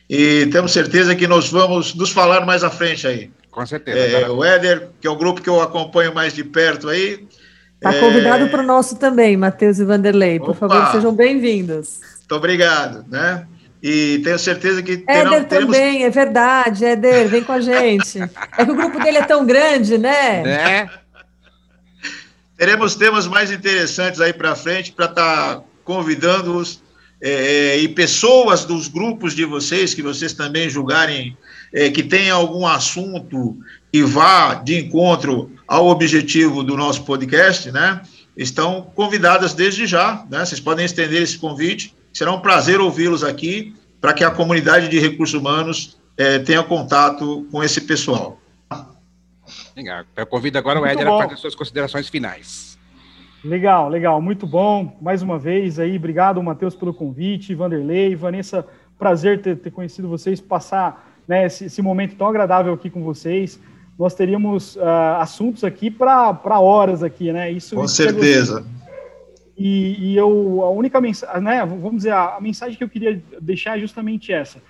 e 0.10 0.46
temos 0.48 0.72
certeza 0.72 1.16
que 1.16 1.28
nós 1.28 1.50
vamos 1.50 1.94
nos 1.94 2.12
falar 2.12 2.46
mais 2.46 2.64
à 2.64 2.70
frente 2.70 3.06
aí. 3.06 3.30
Com 3.52 3.66
certeza. 3.66 4.00
É, 4.00 4.30
o 4.30 4.44
Éder, 4.44 4.90
que 5.02 5.08
é 5.08 5.10
o 5.10 5.16
grupo 5.16 5.42
que 5.42 5.50
eu 5.50 5.62
acompanho 5.62 6.14
mais 6.14 6.34
de 6.34 6.44
perto 6.44 6.90
aí. 6.90 7.28
Está 7.76 7.94
é... 7.94 8.00
convidado 8.00 8.48
para 8.50 8.62
o 8.62 8.66
nosso 8.66 8.98
também, 8.98 9.36
Matheus 9.36 9.80
e 9.80 9.86
Vanderlei. 9.86 10.40
Por 10.40 10.52
Opa. 10.52 10.68
favor, 10.68 10.92
sejam 10.92 11.14
bem-vindos. 11.14 12.00
Muito 12.20 12.36
obrigado, 12.36 13.06
né? 13.10 13.46
E 13.82 14.20
tenho 14.24 14.40
certeza 14.40 14.82
que 14.82 14.98
terão, 14.98 15.34
Éder 15.34 15.48
teremos... 15.48 15.76
também, 15.76 16.04
é 16.04 16.10
verdade, 16.10 16.86
Éder, 16.86 17.28
vem 17.28 17.44
com 17.44 17.52
a 17.52 17.62
gente. 17.62 18.20
É 18.58 18.66
que 18.66 18.72
o 18.72 18.76
grupo 18.76 19.00
dele 19.00 19.18
é 19.18 19.24
tão 19.24 19.46
grande, 19.46 19.98
né? 19.98 20.44
É. 20.48 20.90
Teremos 22.58 22.96
temas 22.96 23.28
mais 23.28 23.52
interessantes 23.52 24.20
aí 24.20 24.34
para 24.34 24.56
frente 24.56 24.92
para 24.92 25.06
estar 25.06 25.56
tá 25.56 25.62
convidando-os 25.84 26.82
é, 27.22 27.32
é, 27.32 27.80
e 27.80 27.88
pessoas 27.88 28.66
dos 28.66 28.88
grupos 28.88 29.36
de 29.36 29.46
vocês 29.46 29.94
que 29.94 30.02
vocês 30.02 30.34
também 30.34 30.70
julgarem 30.70 31.36
é, 31.74 31.90
que 31.90 32.04
tenha 32.04 32.34
algum 32.34 32.66
assunto 32.66 33.58
que 33.92 34.04
vá 34.04 34.54
de 34.54 34.78
encontro 34.78 35.52
ao 35.68 35.88
objetivo 35.88 36.64
do 36.64 36.78
nosso 36.78 37.04
podcast, 37.04 37.72
né? 37.72 38.02
Estão 38.36 38.92
convidadas 38.94 39.54
desde 39.54 39.88
já, 39.88 40.26
né? 40.30 40.46
Vocês 40.46 40.60
podem 40.60 40.86
estender 40.86 41.22
esse 41.22 41.38
convite 41.38 41.96
Será 42.18 42.32
um 42.32 42.42
prazer 42.42 42.82
ouvi-los 42.82 43.24
aqui 43.24 43.76
para 44.02 44.12
que 44.12 44.24
a 44.24 44.32
comunidade 44.32 44.88
de 44.88 44.98
recursos 44.98 45.40
humanos 45.40 46.00
é, 46.18 46.40
tenha 46.40 46.64
contato 46.64 47.48
com 47.52 47.64
esse 47.64 47.82
pessoal. 47.82 48.42
Legal. 49.76 50.04
Eu 50.16 50.26
convido 50.26 50.58
agora 50.58 50.80
muito 50.80 50.90
o 50.90 50.94
Éder 50.94 51.06
bom. 51.06 51.20
a 51.20 51.24
fazer 51.26 51.38
suas 51.38 51.54
considerações 51.54 52.10
finais. 52.10 52.67
Legal, 53.48 53.88
legal, 53.88 54.22
muito 54.22 54.46
bom. 54.46 54.98
Mais 55.02 55.22
uma 55.22 55.40
vez 55.40 55.80
aí, 55.80 55.96
obrigado, 55.96 56.44
Matheus, 56.44 56.76
pelo 56.76 56.94
convite, 56.94 57.56
Vanderlei, 57.56 58.14
Vanessa, 58.14 58.68
prazer 59.00 59.42
ter, 59.42 59.56
ter 59.56 59.72
conhecido 59.72 60.10
vocês, 60.10 60.42
passar 60.42 61.16
né, 61.26 61.46
esse, 61.46 61.66
esse, 61.66 61.82
momento 61.82 62.18
tão 62.18 62.28
agradável 62.28 62.74
aqui 62.74 62.90
com 62.90 63.02
vocês. 63.02 63.58
Nós 63.98 64.14
teríamos 64.14 64.76
uh, 64.76 64.82
assuntos 65.20 65.64
aqui 65.64 65.90
para 65.90 66.60
horas 66.60 67.02
aqui, 67.02 67.32
né? 67.32 67.50
Isso, 67.50 67.74
com 67.76 67.86
é 67.86 67.88
certeza. 67.88 68.66
E, 69.58 70.12
e, 70.12 70.18
eu, 70.18 70.62
a 70.64 70.70
única 70.70 71.00
mensagem, 71.00 71.42
né, 71.42 71.66
vamos 71.66 71.98
dizer, 71.98 72.12
a, 72.12 72.36
a, 72.36 72.42
mensagem 72.42 72.78
que 72.78 72.84
eu 72.84 72.90
queria 72.90 73.24
deixar 73.42 73.78
é 73.78 73.80
justamente 73.80 74.34
essa: 74.34 74.62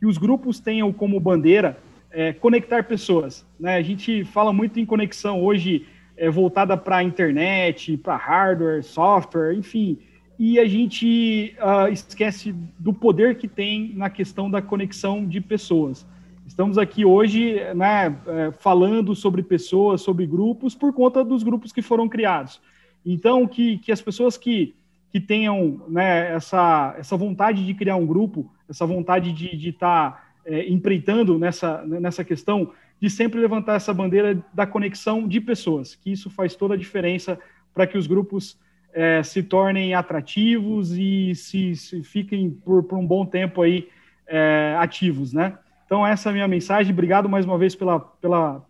que 0.00 0.06
os 0.06 0.18
grupos 0.18 0.58
tenham 0.58 0.92
como 0.92 1.20
bandeira 1.20 1.78
é, 2.10 2.32
conectar 2.32 2.82
pessoas. 2.82 3.46
Né? 3.58 3.76
A 3.76 3.82
gente 3.82 4.24
fala 4.24 4.52
muito 4.52 4.80
em 4.80 4.84
conexão 4.84 5.44
hoje 5.44 5.86
é, 6.16 6.30
voltada 6.30 6.76
para 6.76 7.02
internet, 7.02 7.96
para 7.96 8.16
hardware, 8.16 8.82
software, 8.82 9.54
enfim, 9.54 9.98
e 10.38 10.58
a 10.58 10.66
gente 10.66 11.56
uh, 11.58 11.90
esquece 11.90 12.54
do 12.78 12.92
poder 12.92 13.38
que 13.38 13.48
tem 13.48 13.92
na 13.94 14.10
questão 14.10 14.50
da 14.50 14.60
conexão 14.60 15.24
de 15.26 15.40
pessoas. 15.40 16.06
Estamos 16.46 16.78
aqui 16.78 17.04
hoje 17.04 17.60
né, 17.74 18.16
é, 18.26 18.52
falando 18.52 19.14
sobre 19.14 19.42
pessoas, 19.42 20.00
sobre 20.00 20.26
grupos, 20.26 20.74
por 20.74 20.92
conta 20.92 21.24
dos 21.24 21.42
grupos 21.42 21.72
que 21.72 21.82
foram 21.82 22.08
criados. 22.08 22.60
Então, 23.04 23.46
que, 23.48 23.78
que 23.78 23.90
as 23.90 24.00
pessoas 24.00 24.36
que, 24.36 24.74
que 25.10 25.18
tenham 25.18 25.82
né, 25.88 26.32
essa, 26.32 26.94
essa 26.98 27.16
vontade 27.16 27.66
de 27.66 27.74
criar 27.74 27.96
um 27.96 28.06
grupo, 28.06 28.50
essa 28.68 28.86
vontade 28.86 29.32
de 29.32 29.68
estar 29.68 30.12
tá, 30.12 30.24
é, 30.44 30.68
empreitando 30.68 31.38
nessa, 31.38 31.82
nessa 31.84 32.22
questão 32.22 32.70
de 33.00 33.10
sempre 33.10 33.40
levantar 33.40 33.74
essa 33.74 33.92
bandeira 33.92 34.42
da 34.52 34.66
conexão 34.66 35.26
de 35.26 35.40
pessoas, 35.40 35.94
que 35.94 36.10
isso 36.12 36.30
faz 36.30 36.54
toda 36.54 36.74
a 36.74 36.78
diferença 36.78 37.38
para 37.74 37.86
que 37.86 37.98
os 37.98 38.06
grupos 38.06 38.58
é, 38.92 39.22
se 39.22 39.42
tornem 39.42 39.94
atrativos 39.94 40.92
e 40.92 41.34
se, 41.34 41.76
se 41.76 42.02
fiquem 42.02 42.50
por, 42.50 42.82
por, 42.84 42.98
um 42.98 43.06
bom 43.06 43.26
tempo 43.26 43.60
aí 43.60 43.88
é, 44.26 44.74
ativos, 44.78 45.34
né? 45.34 45.58
Então 45.84 46.04
essa 46.06 46.28
é 46.28 46.30
a 46.30 46.32
minha 46.32 46.48
mensagem. 46.48 46.92
Obrigado 46.92 47.28
mais 47.28 47.44
uma 47.44 47.58
vez 47.58 47.74
pela, 47.74 48.00
pela, 48.00 48.64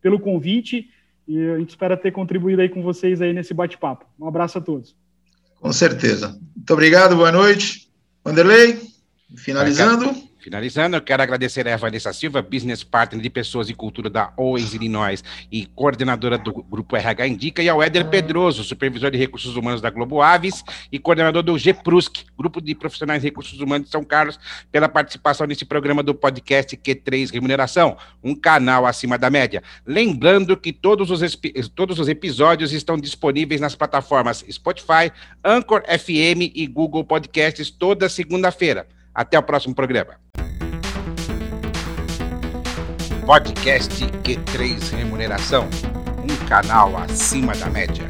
pelo 0.00 0.20
convite 0.20 0.88
e 1.26 1.38
a 1.50 1.58
gente 1.58 1.70
espera 1.70 1.96
ter 1.96 2.12
contribuído 2.12 2.62
aí 2.62 2.68
com 2.68 2.82
vocês 2.82 3.20
aí 3.20 3.32
nesse 3.32 3.52
bate-papo. 3.52 4.06
Um 4.18 4.28
abraço 4.28 4.58
a 4.58 4.60
todos. 4.60 4.94
Com 5.60 5.72
certeza. 5.72 6.38
Muito 6.56 6.72
obrigado, 6.72 7.16
boa 7.16 7.32
noite. 7.32 7.88
Vanderlei, 8.24 8.80
finalizando. 9.36 10.31
Finalizando, 10.42 10.96
eu 10.96 11.00
quero 11.00 11.22
agradecer 11.22 11.68
a 11.68 11.76
Vanessa 11.76 12.12
Silva, 12.12 12.42
Business 12.42 12.82
Partner 12.82 13.22
de 13.22 13.30
Pessoas 13.30 13.70
e 13.70 13.74
Cultura 13.74 14.10
da 14.10 14.32
Owens 14.36 14.74
Illinois 14.74 15.22
e 15.52 15.66
coordenadora 15.66 16.36
do 16.36 16.52
Grupo 16.64 16.96
RH 16.96 17.28
Indica, 17.28 17.62
e 17.62 17.68
ao 17.68 17.80
Éder 17.80 18.08
Pedroso, 18.08 18.64
supervisor 18.64 19.12
de 19.12 19.16
recursos 19.16 19.54
humanos 19.54 19.80
da 19.80 19.88
Globo 19.88 20.20
Aves 20.20 20.64
e 20.90 20.98
coordenador 20.98 21.44
do 21.44 21.56
GPRUSC, 21.56 22.26
Grupo 22.36 22.60
de 22.60 22.74
Profissionais 22.74 23.22
de 23.22 23.28
Recursos 23.28 23.60
Humanos 23.60 23.86
de 23.86 23.92
São 23.92 24.02
Carlos, 24.02 24.36
pela 24.72 24.88
participação 24.88 25.46
nesse 25.46 25.64
programa 25.64 26.02
do 26.02 26.12
podcast 26.12 26.76
Q3 26.76 27.32
Remuneração, 27.32 27.96
um 28.20 28.34
canal 28.34 28.84
acima 28.84 29.16
da 29.16 29.30
média. 29.30 29.62
Lembrando 29.86 30.56
que 30.56 30.72
todos 30.72 31.08
os, 31.08 31.38
todos 31.72 32.00
os 32.00 32.08
episódios 32.08 32.72
estão 32.72 32.98
disponíveis 32.98 33.60
nas 33.60 33.76
plataformas 33.76 34.44
Spotify, 34.50 35.12
Anchor 35.44 35.84
FM 35.86 36.50
e 36.52 36.66
Google 36.66 37.04
Podcasts 37.04 37.70
toda 37.70 38.08
segunda-feira. 38.08 38.88
Até 39.14 39.38
o 39.38 39.42
próximo 39.42 39.74
programa. 39.74 40.16
Podcast 43.26 44.04
Q3 44.04 44.96
Remuneração, 44.96 45.68
um 46.18 46.48
canal 46.48 46.96
acima 46.96 47.54
da 47.54 47.68
média. 47.68 48.06